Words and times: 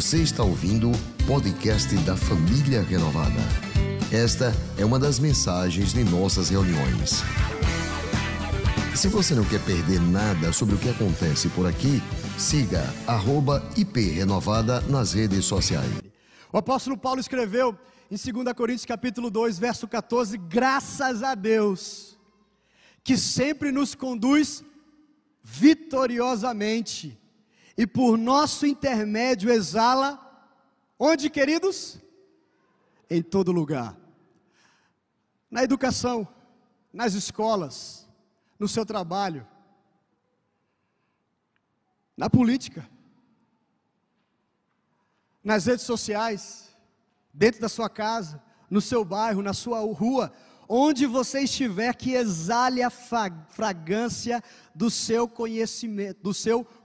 Você 0.00 0.22
está 0.22 0.42
ouvindo 0.42 0.90
o 0.90 1.26
podcast 1.26 1.94
da 2.06 2.16
Família 2.16 2.80
Renovada. 2.80 3.38
Esta 4.10 4.50
é 4.78 4.82
uma 4.82 4.98
das 4.98 5.18
mensagens 5.18 5.92
de 5.92 6.02
nossas 6.04 6.48
reuniões. 6.48 7.22
Se 8.96 9.08
você 9.08 9.34
não 9.34 9.44
quer 9.44 9.62
perder 9.62 10.00
nada 10.00 10.54
sobre 10.54 10.74
o 10.74 10.78
que 10.78 10.88
acontece 10.88 11.50
por 11.50 11.66
aqui, 11.66 12.00
siga 12.38 12.82
@iprenovada 13.76 14.80
nas 14.80 15.12
redes 15.12 15.44
sociais. 15.44 15.92
O 16.50 16.56
apóstolo 16.56 16.96
Paulo 16.96 17.20
escreveu 17.20 17.78
em 18.10 18.16
2 18.16 18.54
Coríntios 18.54 18.86
capítulo 18.86 19.30
2, 19.30 19.58
verso 19.58 19.86
14, 19.86 20.38
graças 20.38 21.22
a 21.22 21.34
Deus, 21.34 22.18
que 23.04 23.18
sempre 23.18 23.70
nos 23.70 23.94
conduz 23.94 24.64
vitoriosamente 25.44 27.19
e 27.76 27.86
por 27.86 28.16
nosso 28.16 28.66
intermédio 28.66 29.50
exala, 29.50 30.18
onde 30.98 31.30
queridos? 31.30 31.98
Em 33.08 33.22
todo 33.22 33.52
lugar. 33.52 33.96
Na 35.50 35.64
educação, 35.64 36.28
nas 36.92 37.14
escolas, 37.14 38.08
no 38.58 38.68
seu 38.68 38.84
trabalho, 38.84 39.46
na 42.16 42.28
política, 42.28 42.88
nas 45.42 45.64
redes 45.66 45.84
sociais, 45.86 46.68
dentro 47.32 47.60
da 47.60 47.68
sua 47.68 47.88
casa, 47.88 48.42
no 48.68 48.80
seu 48.80 49.04
bairro, 49.04 49.42
na 49.42 49.54
sua 49.54 49.80
rua, 49.80 50.32
onde 50.68 51.06
você 51.06 51.40
estiver, 51.40 51.94
que 51.94 52.12
exale 52.12 52.82
a 52.82 52.90
fragrância 52.90 54.42
do 54.74 54.88
seu 54.88 55.26
conhecimento, 55.26 56.22
do 56.22 56.32
seu 56.32 56.64
conhecimento, 56.64 56.79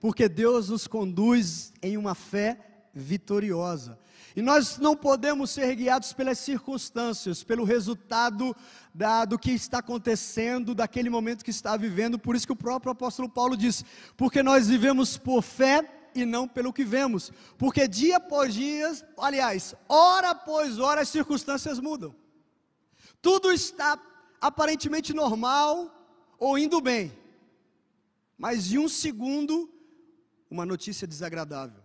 porque 0.00 0.28
Deus 0.28 0.68
nos 0.70 0.86
conduz 0.86 1.72
em 1.82 1.96
uma 1.96 2.14
fé 2.14 2.58
vitoriosa. 2.92 3.98
E 4.34 4.42
nós 4.42 4.78
não 4.78 4.96
podemos 4.96 5.50
ser 5.50 5.74
guiados 5.74 6.12
pelas 6.12 6.38
circunstâncias, 6.38 7.42
pelo 7.42 7.64
resultado 7.64 8.54
da, 8.94 9.24
do 9.24 9.38
que 9.38 9.50
está 9.50 9.78
acontecendo, 9.78 10.74
daquele 10.74 11.10
momento 11.10 11.44
que 11.44 11.50
está 11.50 11.76
vivendo. 11.76 12.18
Por 12.18 12.36
isso 12.36 12.46
que 12.46 12.52
o 12.52 12.56
próprio 12.56 12.92
apóstolo 12.92 13.28
Paulo 13.28 13.56
diz: 13.56 13.84
porque 14.16 14.42
nós 14.42 14.68
vivemos 14.68 15.16
por 15.16 15.42
fé 15.42 15.84
e 16.14 16.24
não 16.24 16.46
pelo 16.46 16.72
que 16.72 16.84
vemos. 16.84 17.32
Porque 17.58 17.88
dia 17.88 18.18
após 18.18 18.54
dia, 18.54 18.92
aliás, 19.18 19.74
hora 19.88 20.30
após 20.30 20.78
hora, 20.78 21.00
as 21.00 21.08
circunstâncias 21.08 21.78
mudam. 21.80 22.14
Tudo 23.20 23.52
está 23.52 24.00
aparentemente 24.40 25.12
normal 25.12 26.34
ou 26.38 26.56
indo 26.56 26.80
bem. 26.80 27.12
Mas 28.40 28.72
em 28.72 28.78
um 28.78 28.88
segundo, 28.88 29.70
uma 30.50 30.64
notícia 30.64 31.06
desagradável 31.06 31.82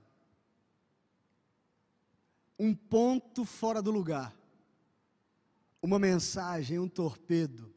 um 2.57 2.73
ponto 2.73 3.43
fora 3.43 3.81
do 3.81 3.91
lugar, 3.91 4.33
uma 5.81 5.99
mensagem, 5.99 6.79
um 6.79 6.87
torpedo, 6.87 7.73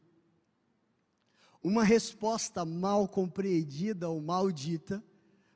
uma 1.61 1.83
resposta 1.83 2.63
mal 2.63 3.07
compreendida 3.07 4.07
ou 4.07 4.21
mal 4.21 4.51
dita, 4.51 5.03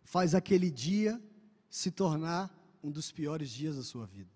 faz 0.04 0.36
aquele 0.36 0.70
dia 0.70 1.22
se 1.70 1.90
tornar 1.90 2.54
um 2.84 2.92
dos 2.92 3.12
piores 3.12 3.50
dias 3.50 3.78
da 3.78 3.84
sua 3.84 4.06
vida. 4.06 4.30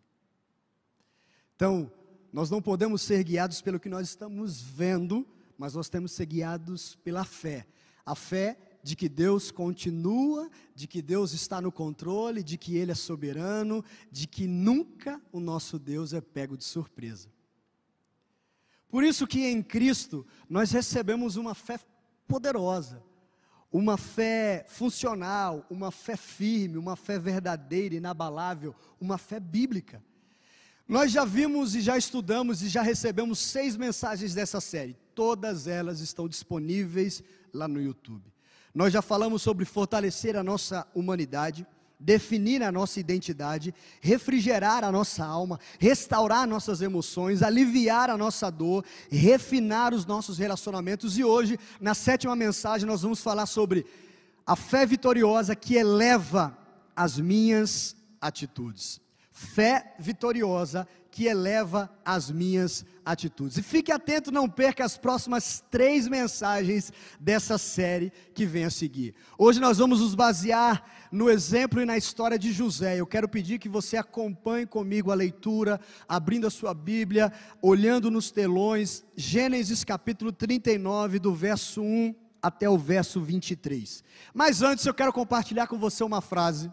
Então, 1.56 1.92
nós 2.32 2.50
não 2.50 2.62
podemos 2.62 3.02
ser 3.02 3.24
guiados 3.24 3.62
pelo 3.62 3.80
que 3.80 3.90
nós 3.90 4.08
estamos 4.08 4.62
vendo, 4.62 5.28
mas 5.58 5.74
nós 5.74 5.90
temos 5.90 6.12
que 6.12 6.18
ser 6.18 6.28
guiados 6.28 6.96
pela 7.04 7.26
fé. 7.26 7.68
A 8.06 8.16
fé 8.16 8.58
de 8.84 8.96
que 8.96 9.10
Deus 9.10 9.52
continua, 9.52 10.50
de 10.74 10.88
que 10.88 11.02
Deus 11.02 11.34
está 11.34 11.60
no 11.60 11.72
controle, 11.72 12.44
de 12.44 12.58
que 12.58 12.78
Ele 12.78 12.92
é 12.92 12.96
soberano, 12.96 13.84
de 14.12 14.28
que 14.28 14.48
nunca 14.48 15.22
o 15.32 15.40
nosso 15.40 15.78
Deus 15.78 16.14
é 16.14 16.22
pego 16.22 16.58
de 16.58 16.64
surpresa. 16.64 17.30
Por 18.90 19.04
isso 19.04 19.28
que 19.28 19.46
em 19.46 19.62
Cristo 19.62 20.26
nós 20.50 20.72
recebemos 20.72 21.36
uma 21.36 21.54
fé 21.54 21.80
poderosa, 22.28 23.04
uma 23.72 23.98
fé 23.98 24.66
funcional, 24.68 25.66
uma 25.70 25.92
fé 25.92 26.16
firme, 26.16 26.78
uma 26.78 26.96
fé 26.96 27.20
verdadeira, 27.20 27.96
inabalável, 27.96 28.74
uma 29.00 29.18
fé 29.18 29.40
bíblica. 29.40 30.02
Nós 30.88 31.12
já 31.12 31.26
vimos 31.26 31.76
e 31.76 31.82
já 31.82 31.98
estudamos 31.98 32.62
e 32.62 32.70
já 32.70 32.82
recebemos 32.82 33.40
seis 33.40 33.76
mensagens 33.76 34.34
dessa 34.34 34.62
série. 34.62 34.96
Todas 35.14 35.68
elas 35.68 36.00
estão 36.00 36.30
disponíveis 36.30 37.22
lá 37.54 37.68
no 37.68 37.82
YouTube. 37.82 38.24
Nós 38.78 38.94
já 38.94 39.02
falamos 39.02 39.42
sobre 39.42 39.66
fortalecer 39.66 40.36
a 40.36 40.44
nossa 40.44 40.86
humanidade, 40.94 41.66
definir 42.00 42.62
a 42.62 42.72
nossa 42.72 43.00
identidade, 43.00 43.74
refrigerar 44.00 44.84
a 44.84 44.92
nossa 44.92 45.26
alma, 45.26 45.60
restaurar 45.80 46.48
nossas 46.48 46.80
emoções, 46.80 47.42
aliviar 47.42 48.08
a 48.12 48.16
nossa 48.16 48.52
dor, 48.52 48.86
refinar 49.10 49.96
os 49.96 50.06
nossos 50.06 50.38
relacionamentos. 50.38 51.18
E 51.18 51.24
hoje, 51.24 51.58
na 51.82 51.96
sétima 51.96 52.36
mensagem, 52.36 52.86
nós 52.86 53.02
vamos 53.02 53.20
falar 53.20 53.48
sobre 53.48 53.84
a 54.46 54.56
fé 54.56 54.86
vitoriosa 54.86 55.56
que 55.56 55.74
eleva 55.74 56.56
as 56.96 57.18
minhas 57.18 57.96
atitudes. 58.22 59.02
Fé 59.32 59.96
vitoriosa 59.98 60.88
que 61.18 61.26
eleva 61.26 61.90
as 62.06 62.30
minhas 62.30 62.86
atitudes. 63.04 63.58
E 63.58 63.64
fique 63.64 63.92
atento, 63.92 64.32
não 64.32 64.48
perca 64.48 64.86
as 64.86 65.00
próximas 65.00 65.64
três 65.72 66.08
mensagens 66.08 66.94
dessa 67.20 67.58
série 67.58 68.14
que 68.36 68.46
vem 68.46 68.66
a 68.66 68.70
seguir. 68.70 69.16
Hoje 69.36 69.60
nós 69.60 69.80
vamos 69.80 70.00
nos 70.00 70.14
basear 70.14 70.86
no 71.12 71.28
exemplo 71.28 71.82
e 71.82 71.86
na 71.86 71.98
história 71.98 72.38
de 72.38 72.52
José. 72.52 73.00
Eu 73.00 73.08
quero 73.08 73.28
pedir 73.28 73.58
que 73.58 73.68
você 73.68 73.98
acompanhe 73.98 74.68
comigo 74.68 75.10
a 75.10 75.16
leitura, 75.16 75.82
abrindo 76.08 76.46
a 76.46 76.52
sua 76.52 76.72
Bíblia, 76.72 77.34
olhando 77.64 78.12
nos 78.12 78.30
telões, 78.30 79.04
Gênesis 79.16 79.84
capítulo 79.84 80.32
39, 80.32 81.18
do 81.18 81.34
verso 81.34 81.82
1 81.82 82.14
até 82.44 82.70
o 82.70 82.78
verso 82.78 83.20
23. 83.20 84.04
Mas 84.36 84.62
antes 84.62 84.86
eu 84.86 84.94
quero 84.94 85.12
compartilhar 85.12 85.66
com 85.66 85.80
você 85.80 86.04
uma 86.04 86.22
frase 86.22 86.72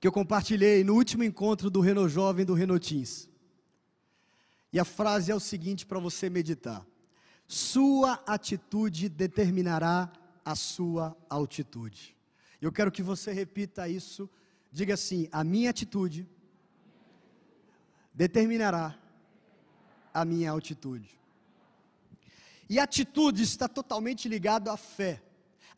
que 0.00 0.06
eu 0.06 0.12
compartilhei 0.12 0.84
no 0.84 0.94
último 0.94 1.24
encontro 1.24 1.70
do 1.70 1.80
Renault 1.80 2.12
Jovem 2.12 2.44
do 2.44 2.54
Renault 2.54 2.88
Teens. 2.88 3.28
E 4.72 4.78
a 4.78 4.84
frase 4.84 5.32
é 5.32 5.34
o 5.34 5.40
seguinte 5.40 5.84
para 5.86 5.98
você 5.98 6.30
meditar: 6.30 6.86
Sua 7.46 8.22
atitude 8.26 9.08
determinará 9.08 10.12
a 10.44 10.54
sua 10.54 11.16
altitude. 11.28 12.16
Eu 12.60 12.70
quero 12.70 12.92
que 12.92 13.02
você 13.02 13.32
repita 13.32 13.88
isso. 13.88 14.28
Diga 14.70 14.94
assim: 14.94 15.28
A 15.32 15.42
minha 15.42 15.70
atitude 15.70 16.28
determinará 18.14 18.96
a 20.12 20.24
minha 20.24 20.50
altitude. 20.50 21.18
E 22.68 22.78
atitude 22.78 23.42
está 23.42 23.66
totalmente 23.66 24.28
ligado 24.28 24.68
à 24.68 24.76
fé 24.76 25.22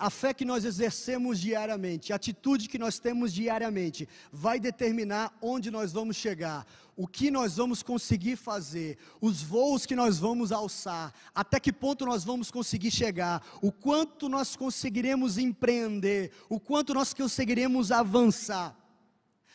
a 0.00 0.08
fé 0.08 0.32
que 0.32 0.46
nós 0.46 0.64
exercemos 0.64 1.38
diariamente, 1.38 2.10
a 2.10 2.16
atitude 2.16 2.70
que 2.70 2.78
nós 2.78 2.98
temos 2.98 3.34
diariamente, 3.34 4.08
vai 4.32 4.58
determinar 4.58 5.36
onde 5.42 5.70
nós 5.70 5.92
vamos 5.92 6.16
chegar, 6.16 6.66
o 6.96 7.06
que 7.06 7.30
nós 7.30 7.58
vamos 7.58 7.82
conseguir 7.82 8.36
fazer, 8.36 8.96
os 9.20 9.42
voos 9.42 9.84
que 9.84 9.94
nós 9.94 10.18
vamos 10.18 10.52
alçar, 10.52 11.12
até 11.34 11.60
que 11.60 11.70
ponto 11.70 12.06
nós 12.06 12.24
vamos 12.24 12.50
conseguir 12.50 12.90
chegar, 12.90 13.46
o 13.60 13.70
quanto 13.70 14.26
nós 14.26 14.56
conseguiremos 14.56 15.36
empreender, 15.36 16.32
o 16.48 16.58
quanto 16.58 16.94
nós 16.94 17.12
conseguiremos 17.12 17.92
avançar. 17.92 18.74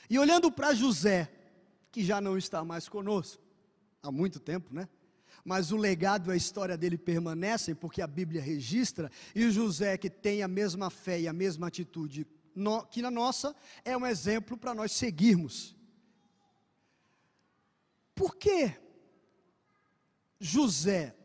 E 0.07 0.19
olhando 0.19 0.51
para 0.51 0.75
José, 0.75 1.27
que 1.91 2.05
já 2.05 2.21
não 2.21 2.37
está 2.37 2.63
mais 2.63 2.87
conosco, 2.87 3.41
há 4.03 4.11
muito 4.11 4.39
tempo, 4.39 4.71
né? 4.71 4.87
Mas 5.45 5.71
o 5.71 5.77
legado 5.77 6.31
e 6.31 6.33
a 6.33 6.35
história 6.35 6.75
dele 6.75 6.97
permanecem, 6.97 7.75
porque 7.75 8.01
a 8.01 8.07
Bíblia 8.07 8.41
registra, 8.41 9.11
e 9.35 9.51
José, 9.51 9.95
que 9.95 10.09
tem 10.09 10.41
a 10.41 10.47
mesma 10.47 10.89
fé 10.89 11.21
e 11.21 11.27
a 11.27 11.33
mesma 11.33 11.67
atitude 11.67 12.25
no, 12.55 12.83
que 12.87 12.99
na 12.99 13.11
nossa, 13.11 13.55
é 13.83 13.95
um 13.95 14.07
exemplo 14.07 14.57
para 14.57 14.73
nós 14.73 14.91
seguirmos. 14.91 15.75
Por 18.15 18.35
que 18.37 18.73
José, 20.39 21.15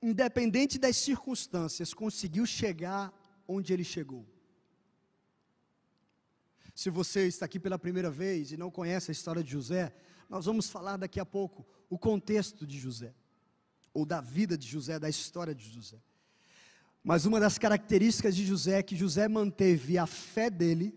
independente 0.00 0.78
das 0.78 0.96
circunstâncias, 0.96 1.92
conseguiu 1.92 2.46
chegar 2.46 3.12
onde 3.48 3.72
ele 3.72 3.84
chegou? 3.84 4.24
Se 6.72 6.88
você 6.88 7.26
está 7.26 7.46
aqui 7.46 7.58
pela 7.58 7.78
primeira 7.78 8.10
vez 8.10 8.52
e 8.52 8.56
não 8.56 8.70
conhece 8.70 9.10
a 9.10 9.12
história 9.12 9.42
de 9.42 9.50
José, 9.50 9.92
nós 10.28 10.44
vamos 10.44 10.68
falar 10.68 10.98
daqui 10.98 11.18
a 11.18 11.26
pouco 11.26 11.66
o 11.88 11.98
contexto 11.98 12.64
de 12.64 12.78
José 12.78 13.12
ou 13.96 14.04
da 14.04 14.20
vida 14.20 14.58
de 14.58 14.68
José, 14.68 14.98
da 14.98 15.08
história 15.08 15.54
de 15.54 15.70
José. 15.70 15.96
Mas 17.02 17.24
uma 17.24 17.40
das 17.40 17.56
características 17.56 18.36
de 18.36 18.44
José 18.44 18.80
é 18.80 18.82
que 18.82 18.94
José 18.94 19.26
manteve 19.26 19.96
a 19.96 20.06
fé 20.06 20.50
dele 20.50 20.94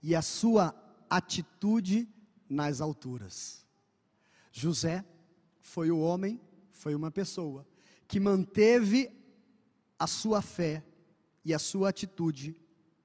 e 0.00 0.14
a 0.14 0.22
sua 0.22 0.72
atitude 1.10 2.08
nas 2.48 2.80
alturas. 2.80 3.66
José 4.52 5.04
foi 5.60 5.90
o 5.90 5.98
homem, 5.98 6.40
foi 6.70 6.94
uma 6.94 7.10
pessoa 7.10 7.66
que 8.06 8.20
manteve 8.20 9.10
a 9.98 10.06
sua 10.06 10.40
fé 10.40 10.84
e 11.44 11.52
a 11.52 11.58
sua 11.58 11.88
atitude 11.88 12.56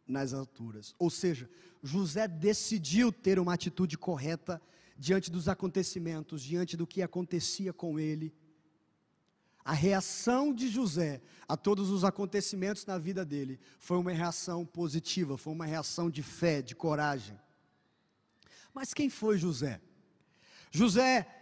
nas 0.06 0.36
alturas. 0.36 0.94
Ou 1.00 1.10
seja, 1.10 1.50
José 1.82 2.28
decidiu 2.28 3.12
ter 3.12 3.40
uma 3.40 3.56
atitude 3.56 3.98
correta 3.98 4.62
diante 5.02 5.32
dos 5.32 5.50
acontecimentos, 5.50 6.44
diante 6.44 6.78
do 6.78 6.86
que 6.86 7.02
acontecia 7.02 7.74
com 7.74 8.00
ele. 8.00 8.32
A 9.66 9.74
reação 9.74 10.54
de 10.54 10.68
José 10.68 11.24
a 11.48 11.58
todos 11.58 11.90
os 11.90 12.04
acontecimentos 12.04 12.86
na 12.86 13.00
vida 13.00 13.26
dele 13.26 13.60
foi 13.80 13.98
uma 13.98 14.12
reação 14.12 14.64
positiva, 14.64 15.40
foi 15.40 15.54
uma 15.54 15.66
reação 15.66 16.08
de 16.08 16.22
fé, 16.22 16.62
de 16.62 16.76
coragem. 16.76 17.36
Mas 18.72 18.94
quem 18.94 19.10
foi 19.10 19.40
José? 19.40 19.82
José 20.70 21.41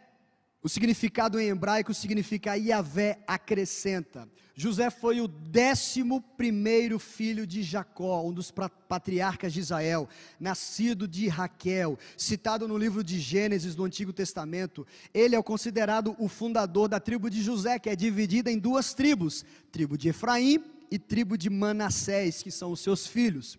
o 0.62 0.68
significado 0.68 1.40
em 1.40 1.48
hebraico 1.48 1.94
significa 1.94 2.58
Iavé 2.58 3.20
acrescenta. 3.26 4.28
José 4.54 4.90
foi 4.90 5.22
o 5.22 5.28
décimo 5.28 6.22
primeiro 6.36 7.00
filho 7.00 7.48
de 7.48 7.64
Jacó, 7.64 8.22
um 8.24 8.34
dos 8.34 8.52
patriarcas 8.52 9.54
de 9.54 9.62
Israel, 9.62 10.10
nascido 10.38 11.08
de 11.08 11.30
Raquel, 11.30 11.98
citado 12.18 12.68
no 12.68 12.78
livro 12.78 13.02
de 13.02 13.22
Gênesis 13.22 13.74
do 13.74 13.86
Antigo 13.86 14.12
Testamento. 14.12 14.86
Ele 15.14 15.34
é 15.34 15.42
considerado 15.42 16.14
o 16.20 16.28
fundador 16.28 16.90
da 16.90 17.00
tribo 17.00 17.30
de 17.30 17.42
José, 17.42 17.80
que 17.80 17.90
é 17.90 17.96
dividida 17.96 18.52
em 18.52 18.60
duas 18.60 18.94
tribos: 18.94 19.46
tribo 19.72 19.98
de 19.98 20.10
Efraim 20.10 20.62
e 20.92 21.00
tribo 21.00 21.38
de 21.38 21.50
Manassés, 21.50 22.44
que 22.44 22.52
são 22.52 22.74
os 22.74 22.82
seus 22.82 23.08
filhos. 23.08 23.58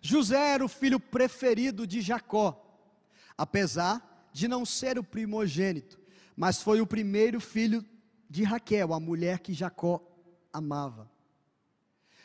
José 0.00 0.54
era 0.54 0.64
o 0.64 0.68
filho 0.68 0.98
preferido 0.98 1.86
de 1.86 2.00
Jacó, 2.00 2.88
apesar 3.36 4.30
de 4.32 4.48
não 4.48 4.64
ser 4.64 4.98
o 4.98 5.04
primogênito 5.04 5.99
mas 6.40 6.62
foi 6.62 6.80
o 6.80 6.86
primeiro 6.86 7.38
filho 7.38 7.84
de 8.26 8.44
Raquel, 8.44 8.94
a 8.94 8.98
mulher 8.98 9.40
que 9.40 9.52
Jacó 9.52 10.02
amava. 10.50 11.06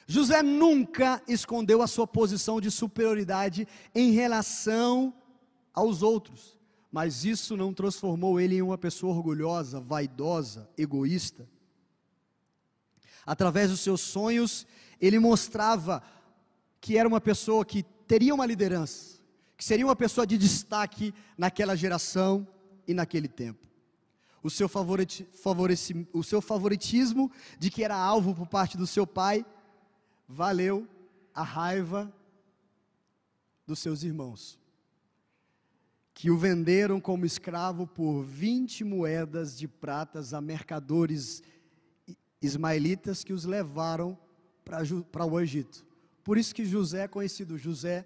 José 0.07 0.41
nunca 0.41 1.21
escondeu 1.27 1.81
a 1.81 1.87
sua 1.87 2.07
posição 2.07 2.61
de 2.61 2.71
superioridade 2.71 3.67
em 3.93 4.11
relação 4.11 5.13
aos 5.73 6.01
outros, 6.01 6.57
mas 6.89 7.25
isso 7.25 7.57
não 7.57 7.73
transformou 7.73 8.39
ele 8.39 8.55
em 8.55 8.61
uma 8.61 8.77
pessoa 8.77 9.13
orgulhosa, 9.13 9.81
vaidosa, 9.81 10.69
egoísta. 10.77 11.45
Através 13.25 13.69
dos 13.69 13.81
seus 13.81 13.99
sonhos, 13.99 14.65
ele 15.01 15.19
mostrava 15.19 16.01
que 16.79 16.97
era 16.97 17.05
uma 17.05 17.19
pessoa 17.19 17.65
que 17.65 17.83
teria 18.07 18.33
uma 18.33 18.45
liderança, 18.45 19.19
que 19.57 19.65
seria 19.65 19.85
uma 19.85 19.95
pessoa 19.95 20.25
de 20.25 20.37
destaque 20.37 21.13
naquela 21.37 21.75
geração 21.75 22.47
e 22.87 22.93
naquele 22.93 23.27
tempo 23.27 23.74
o 24.45 24.49
seu, 24.51 24.69
o 26.13 26.23
seu 26.23 26.39
favoritismo 26.39 27.31
de 27.57 27.71
que 27.71 27.83
era 27.83 27.95
alvo 27.95 28.35
por 28.35 28.45
parte 28.45 28.77
do 28.77 28.85
seu 28.85 29.07
pai, 29.07 29.43
valeu 30.27 30.87
a 31.33 31.41
raiva 31.41 32.13
dos 33.65 33.79
seus 33.79 34.03
irmãos, 34.03 34.59
que 36.13 36.29
o 36.29 36.37
venderam 36.37 37.01
como 37.01 37.25
escravo 37.25 37.87
por 37.87 38.21
20 38.21 38.83
moedas 38.83 39.57
de 39.57 39.67
pratas 39.67 40.31
a 40.31 40.39
mercadores 40.39 41.41
ismaelitas 42.39 43.23
que 43.23 43.33
os 43.33 43.45
levaram 43.45 44.15
para 44.63 45.25
o 45.25 45.39
Egito. 45.39 45.83
Por 46.23 46.37
isso 46.37 46.53
que 46.53 46.65
José 46.65 47.05
é 47.05 47.07
conhecido 47.07 47.57
José 47.57 48.05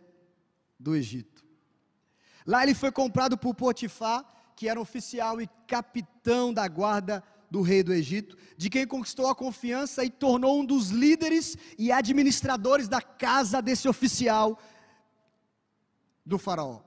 do 0.80 0.96
Egito. 0.96 1.44
Lá 2.46 2.64
ele 2.64 2.74
foi 2.74 2.94
comprado 2.94 3.38
por 3.38 3.54
Potifar, 3.54 4.39
que 4.60 4.68
era 4.68 4.82
oficial 4.82 5.40
e 5.40 5.50
capitão 5.66 6.54
da 6.54 6.68
guarda 6.68 7.24
do 7.50 7.62
rei 7.62 7.82
do 7.82 7.94
Egito, 7.94 8.36
de 8.58 8.70
quem 8.70 8.86
conquistou 8.86 9.30
a 9.30 9.34
confiança 9.34 10.04
e 10.04 10.10
tornou 10.10 10.60
um 10.60 10.66
dos 10.66 10.90
líderes 10.90 11.58
e 11.78 11.94
administradores 11.94 12.90
da 12.90 13.02
casa 13.02 13.62
desse 13.62 13.88
oficial 13.88 14.60
do 16.26 16.38
faraó. 16.38 16.82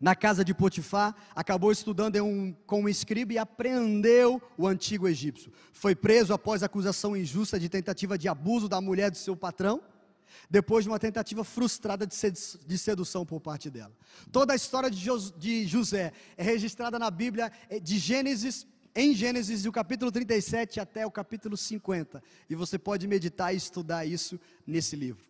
Na 0.00 0.14
casa 0.14 0.44
de 0.44 0.54
Potifar, 0.54 1.16
acabou 1.34 1.72
estudando 1.72 2.22
um, 2.22 2.52
com 2.64 2.82
um 2.82 2.88
escriba 2.88 3.32
e 3.32 3.38
apreendeu 3.38 4.40
o 4.56 4.64
antigo 4.64 5.08
egípcio. 5.08 5.52
Foi 5.72 5.96
preso 5.96 6.32
após 6.32 6.62
acusação 6.62 7.16
injusta 7.16 7.58
de 7.58 7.68
tentativa 7.68 8.16
de 8.16 8.28
abuso 8.28 8.68
da 8.68 8.80
mulher 8.80 9.10
do 9.10 9.16
seu 9.16 9.36
patrão 9.36 9.82
depois 10.48 10.84
de 10.84 10.90
uma 10.90 10.98
tentativa 10.98 11.44
frustrada 11.44 12.06
de 12.06 12.78
sedução 12.78 13.24
por 13.24 13.40
parte 13.40 13.70
dela. 13.70 13.92
Toda 14.32 14.52
a 14.52 14.56
história 14.56 14.90
de 14.90 15.66
José 15.66 16.12
é 16.36 16.42
registrada 16.42 16.98
na 16.98 17.10
Bíblia 17.10 17.52
é, 17.68 17.78
de 17.78 17.98
Gênesis 17.98 18.66
em 18.94 19.14
Gênesis, 19.14 19.62
do 19.62 19.70
capítulo 19.70 20.10
37 20.10 20.80
até 20.80 21.06
o 21.06 21.10
capítulo 21.10 21.56
50. 21.56 22.20
E 22.50 22.54
você 22.56 22.78
pode 22.78 23.06
meditar 23.06 23.54
e 23.54 23.56
estudar 23.56 24.04
isso 24.04 24.40
nesse 24.66 24.96
livro. 24.96 25.24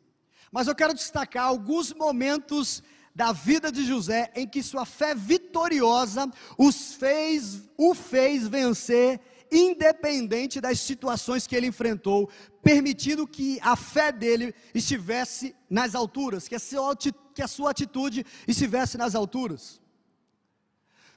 Mas 0.50 0.68
eu 0.68 0.74
quero 0.74 0.94
destacar 0.94 1.44
alguns 1.44 1.92
momentos 1.92 2.82
da 3.14 3.32
vida 3.32 3.70
de 3.70 3.84
José 3.84 4.30
em 4.34 4.46
que 4.46 4.62
sua 4.62 4.86
fé 4.86 5.14
vitoriosa 5.14 6.30
os 6.56 6.94
fez, 6.94 7.68
o 7.76 7.94
fez 7.94 8.46
vencer 8.48 9.20
independente 9.50 10.60
das 10.60 10.80
situações 10.80 11.46
que 11.46 11.54
ele 11.54 11.66
enfrentou, 11.66 12.30
permitindo 12.62 13.26
que 13.26 13.58
a 13.60 13.76
fé 13.76 14.10
dele 14.10 14.54
estivesse 14.74 15.54
nas 15.68 15.94
alturas, 15.94 16.48
que 16.48 16.54
a 16.54 16.58
sua, 16.58 17.70
atitude 17.70 18.24
estivesse 18.46 18.98
nas 18.98 19.14
alturas. 19.14 19.80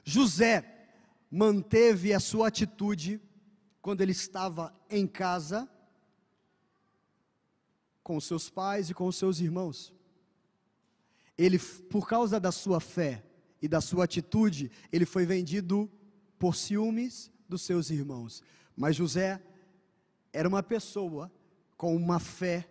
José 0.04 0.64
manteve 1.30 2.12
a 2.12 2.20
sua 2.20 2.48
atitude 2.48 3.20
quando 3.80 4.00
ele 4.00 4.12
estava 4.12 4.74
em 4.88 5.06
casa 5.06 5.68
com 8.02 8.20
seus 8.20 8.50
pais 8.50 8.90
e 8.90 8.94
com 8.94 9.10
seus 9.10 9.40
irmãos. 9.40 9.92
Ele, 11.38 11.58
por 11.58 12.06
causa 12.06 12.38
da 12.38 12.52
sua 12.52 12.80
fé 12.80 13.24
e 13.60 13.66
da 13.66 13.80
sua 13.80 14.04
atitude, 14.04 14.70
ele 14.92 15.06
foi 15.06 15.24
vendido 15.24 15.90
por 16.38 16.54
ciúmes 16.54 17.31
dos 17.52 17.62
seus 17.62 17.90
irmãos. 17.90 18.42
Mas 18.76 18.96
José 18.96 19.40
era 20.32 20.48
uma 20.48 20.62
pessoa 20.62 21.30
com 21.76 21.94
uma 21.94 22.18
fé 22.18 22.68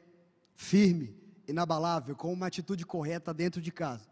firme, 0.55 1.15
inabalável, 1.47 2.15
com 2.15 2.33
uma 2.33 2.47
atitude 2.47 2.85
correta 2.85 3.33
dentro 3.33 3.61
de 3.61 3.71
casa. 3.71 4.09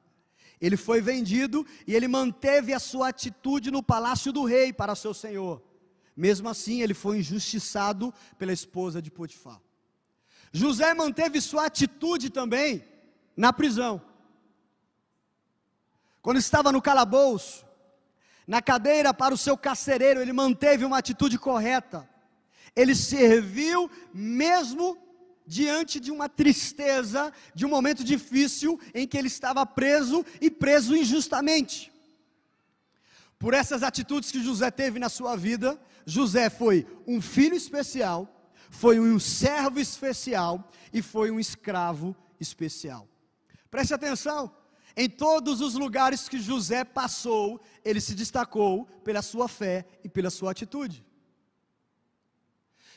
Ele 0.62 0.78
foi 0.78 1.02
vendido 1.02 1.66
e 1.88 1.96
ele 1.96 2.08
manteve 2.08 2.74
a 2.74 2.80
sua 2.80 3.10
atitude 3.10 3.72
no 3.72 3.82
palácio 3.82 4.32
do 4.32 4.44
rei 4.44 4.72
para 4.72 4.96
seu 4.96 5.14
senhor. 5.14 5.64
Mesmo 6.16 6.50
assim, 6.50 6.82
ele 6.82 6.94
foi 6.94 7.20
injustiçado 7.20 8.14
pela 8.38 8.54
esposa 8.54 9.02
de 9.02 9.10
Potifar. 9.10 9.62
José 10.52 10.94
manteve 10.94 11.40
sua 11.40 11.66
atitude 11.66 12.30
também 12.30 12.84
na 13.36 13.54
prisão. 13.54 14.02
Quando 16.22 16.38
estava 16.38 16.72
no 16.72 16.82
calabouço, 16.82 17.66
na 18.50 18.64
cadeira 18.64 19.14
para 19.14 19.32
o 19.32 19.38
seu 19.38 19.56
carcereiro, 19.56 20.20
ele 20.20 20.34
manteve 20.34 20.84
uma 20.84 20.98
atitude 20.98 21.38
correta. 21.38 22.10
Ele 22.76 22.96
serviu 22.96 23.92
mesmo 24.12 24.98
diante 25.46 26.00
de 26.00 26.10
uma 26.12 26.28
tristeza, 26.28 27.32
de 27.54 27.64
um 27.64 27.70
momento 27.70 28.04
difícil 28.04 28.80
em 28.92 29.08
que 29.08 29.16
ele 29.16 29.28
estava 29.28 29.64
preso 29.68 30.26
e 30.42 30.50
preso 30.50 30.98
injustamente. 30.98 31.92
Por 33.38 33.54
essas 33.54 33.84
atitudes 33.84 34.32
que 34.32 34.42
José 34.42 34.72
teve 34.72 34.98
na 34.98 35.10
sua 35.10 35.36
vida, 35.36 35.80
José 36.04 36.50
foi 36.50 36.88
um 37.06 37.22
filho 37.22 37.56
especial, 37.56 38.52
foi 38.72 39.00
um 39.00 39.20
servo 39.20 39.80
especial 39.80 40.72
e 40.92 41.04
foi 41.04 41.30
um 41.30 41.40
escravo 41.40 42.16
especial. 42.40 43.08
Preste 43.70 43.94
atenção, 43.94 44.52
em 44.96 45.10
todos 45.10 45.62
os 45.62 45.76
lugares 45.76 46.28
que 46.28 46.40
José 46.40 46.84
passou, 46.84 47.62
ele 47.84 48.02
se 48.02 48.16
destacou 48.16 48.86
pela 49.04 49.22
sua 49.22 49.48
fé 49.48 49.86
e 50.04 50.10
pela 50.10 50.30
sua 50.30 50.52
atitude. 50.52 51.06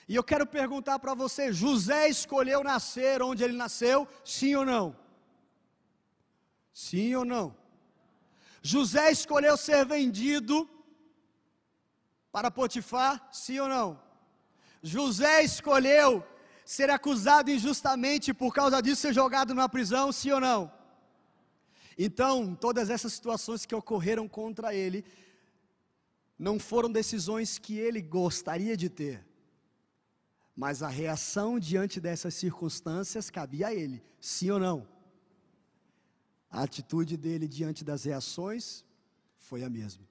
E 0.09 0.17
eu 0.17 0.25
quero 0.25 0.47
perguntar 0.47 0.99
para 0.99 1.15
você: 1.15 1.53
José 1.53 2.09
escolheu 2.09 2.63
nascer 2.65 3.23
onde 3.23 3.45
ele 3.45 3.57
nasceu? 3.57 4.07
Sim 4.25 4.55
ou 4.57 4.65
não? 4.65 4.97
Sim 6.73 7.15
ou 7.15 7.25
não? 7.25 7.57
José 8.63 9.11
escolheu 9.11 9.57
ser 9.57 9.85
vendido 9.85 10.69
para 12.31 12.51
Potifar? 12.51 13.29
Sim 13.31 13.61
ou 13.61 13.69
não? 13.69 14.01
José 14.83 15.43
escolheu 15.43 16.25
ser 16.65 16.91
acusado 16.91 17.51
injustamente 17.51 18.33
por 18.33 18.53
causa 18.53 18.81
disso 18.81 19.03
ser 19.03 19.13
jogado 19.13 19.55
na 19.55 19.69
prisão? 19.69 20.11
Sim 20.11 20.33
ou 20.33 20.41
não? 20.41 20.82
Então, 21.99 22.55
todas 22.55 22.91
essas 22.91 23.13
situações 23.13 23.67
que 23.67 23.75
ocorreram 23.75 24.29
contra 24.29 24.75
ele, 24.75 25.05
não 26.39 26.59
foram 26.59 26.91
decisões 26.91 27.59
que 27.59 27.79
ele 27.79 28.01
gostaria 28.01 28.77
de 28.77 28.89
ter, 28.89 29.25
mas 30.57 30.83
a 30.83 30.89
reação 30.89 31.59
diante 31.59 32.01
dessas 32.01 32.35
circunstâncias 32.35 33.31
cabia 33.31 33.69
a 33.69 33.75
ele, 33.75 34.03
sim 34.21 34.51
ou 34.51 34.59
não? 34.59 34.89
A 36.51 36.63
atitude 36.63 37.17
dele 37.17 37.49
diante 37.49 37.85
das 37.85 38.05
reações 38.05 38.85
foi 39.37 39.63
a 39.63 39.71
mesma. 39.71 40.07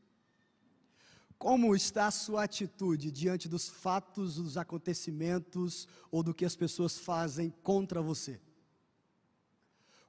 Como 1.37 1.75
está 1.75 2.07
a 2.07 2.11
sua 2.11 2.43
atitude 2.43 3.11
diante 3.11 3.49
dos 3.49 3.67
fatos, 3.67 4.35
dos 4.35 4.57
acontecimentos 4.57 5.87
ou 6.11 6.21
do 6.21 6.33
que 6.33 6.45
as 6.45 6.55
pessoas 6.55 6.99
fazem 6.99 7.49
contra 7.63 8.01
você? 8.01 8.39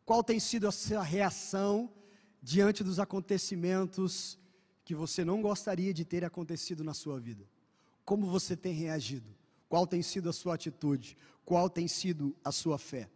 Qual 0.05 0.23
tem 0.23 0.41
sido 0.41 0.67
a 0.67 0.73
sua 0.73 1.03
reação 1.03 1.93
diante 2.43 2.83
dos 2.83 2.99
acontecimentos 2.99 4.39
que 4.85 4.95
você 4.95 5.25
não 5.25 5.41
gostaria 5.41 5.95
de 5.95 6.05
ter 6.05 6.25
acontecido 6.25 6.83
na 6.83 6.93
sua 6.95 7.21
vida? 7.21 7.49
Como 8.05 8.27
você 8.27 8.57
tem 8.57 8.73
reagido? 8.73 9.31
Qual 9.69 9.87
tem 9.87 10.03
sido 10.03 10.29
a 10.29 10.33
sua 10.33 10.55
atitude? 10.55 11.17
Qual 11.45 11.71
tem 11.71 11.87
sido 11.87 12.37
a 12.45 12.51
sua 12.51 12.79
fé? 12.79 13.09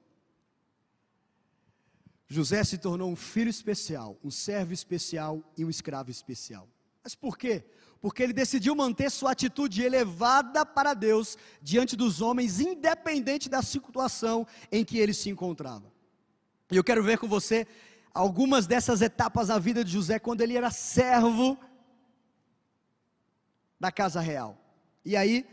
José 2.28 2.64
se 2.64 2.78
tornou 2.78 3.10
um 3.10 3.16
filho 3.16 3.50
especial, 3.50 4.18
um 4.22 4.30
servo 4.30 4.72
especial 4.72 5.42
e 5.56 5.64
um 5.64 5.70
escravo 5.70 6.10
especial. 6.10 6.68
Mas 7.02 7.14
por 7.14 7.38
quê? 7.38 7.64
Porque 8.00 8.22
ele 8.22 8.32
decidiu 8.32 8.74
manter 8.74 9.10
sua 9.10 9.32
atitude 9.32 9.82
elevada 9.82 10.66
para 10.66 10.92
Deus 10.92 11.36
diante 11.62 11.96
dos 11.96 12.20
homens, 12.20 12.58
independente 12.58 13.48
da 13.48 13.62
situação 13.62 14.46
em 14.72 14.84
que 14.84 14.98
ele 14.98 15.14
se 15.14 15.30
encontrava. 15.30 15.92
E 16.70 16.76
eu 16.76 16.84
quero 16.84 17.02
ver 17.02 17.18
com 17.18 17.28
você 17.28 17.66
algumas 18.12 18.66
dessas 18.66 19.02
etapas 19.02 19.48
na 19.48 19.58
vida 19.58 19.84
de 19.84 19.92
José 19.92 20.18
quando 20.18 20.40
ele 20.40 20.56
era 20.56 20.70
servo 20.70 21.58
da 23.78 23.92
casa 23.92 24.20
real. 24.20 24.58
E 25.04 25.16
aí, 25.16 25.46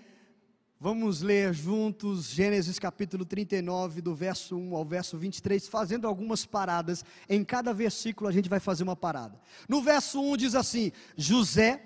Vamos 0.83 1.21
ler 1.21 1.53
juntos 1.53 2.25
Gênesis 2.25 2.77
capítulo 2.77 3.23
39, 3.23 4.01
do 4.01 4.13
verso 4.13 4.57
1 4.57 4.75
ao 4.75 4.83
verso 4.83 5.17
23, 5.17 5.65
fazendo 5.65 6.05
algumas 6.05 6.45
paradas. 6.45 7.05
Em 7.29 7.41
cada 7.41 7.73
versículo 7.73 8.29
a 8.29 8.33
gente 8.33 8.49
vai 8.49 8.59
fazer 8.59 8.83
uma 8.83 8.93
parada. 8.93 9.39
No 9.69 9.81
verso 9.81 10.21
1 10.21 10.35
diz 10.35 10.55
assim: 10.55 10.91
José 11.15 11.81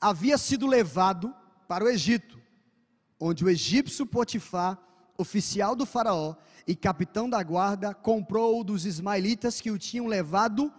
havia 0.00 0.38
sido 0.38 0.66
levado 0.66 1.30
para 1.68 1.84
o 1.84 1.90
Egito, 1.90 2.40
onde 3.20 3.44
o 3.44 3.50
egípcio 3.50 4.06
Potifar, 4.06 4.78
oficial 5.18 5.76
do 5.76 5.84
Faraó 5.84 6.34
e 6.66 6.74
capitão 6.74 7.28
da 7.28 7.42
guarda, 7.42 7.94
comprou 7.94 8.62
dos 8.62 8.86
ismaelitas 8.86 9.60
que 9.60 9.70
o 9.70 9.78
tinham 9.78 10.06
levado 10.06 10.72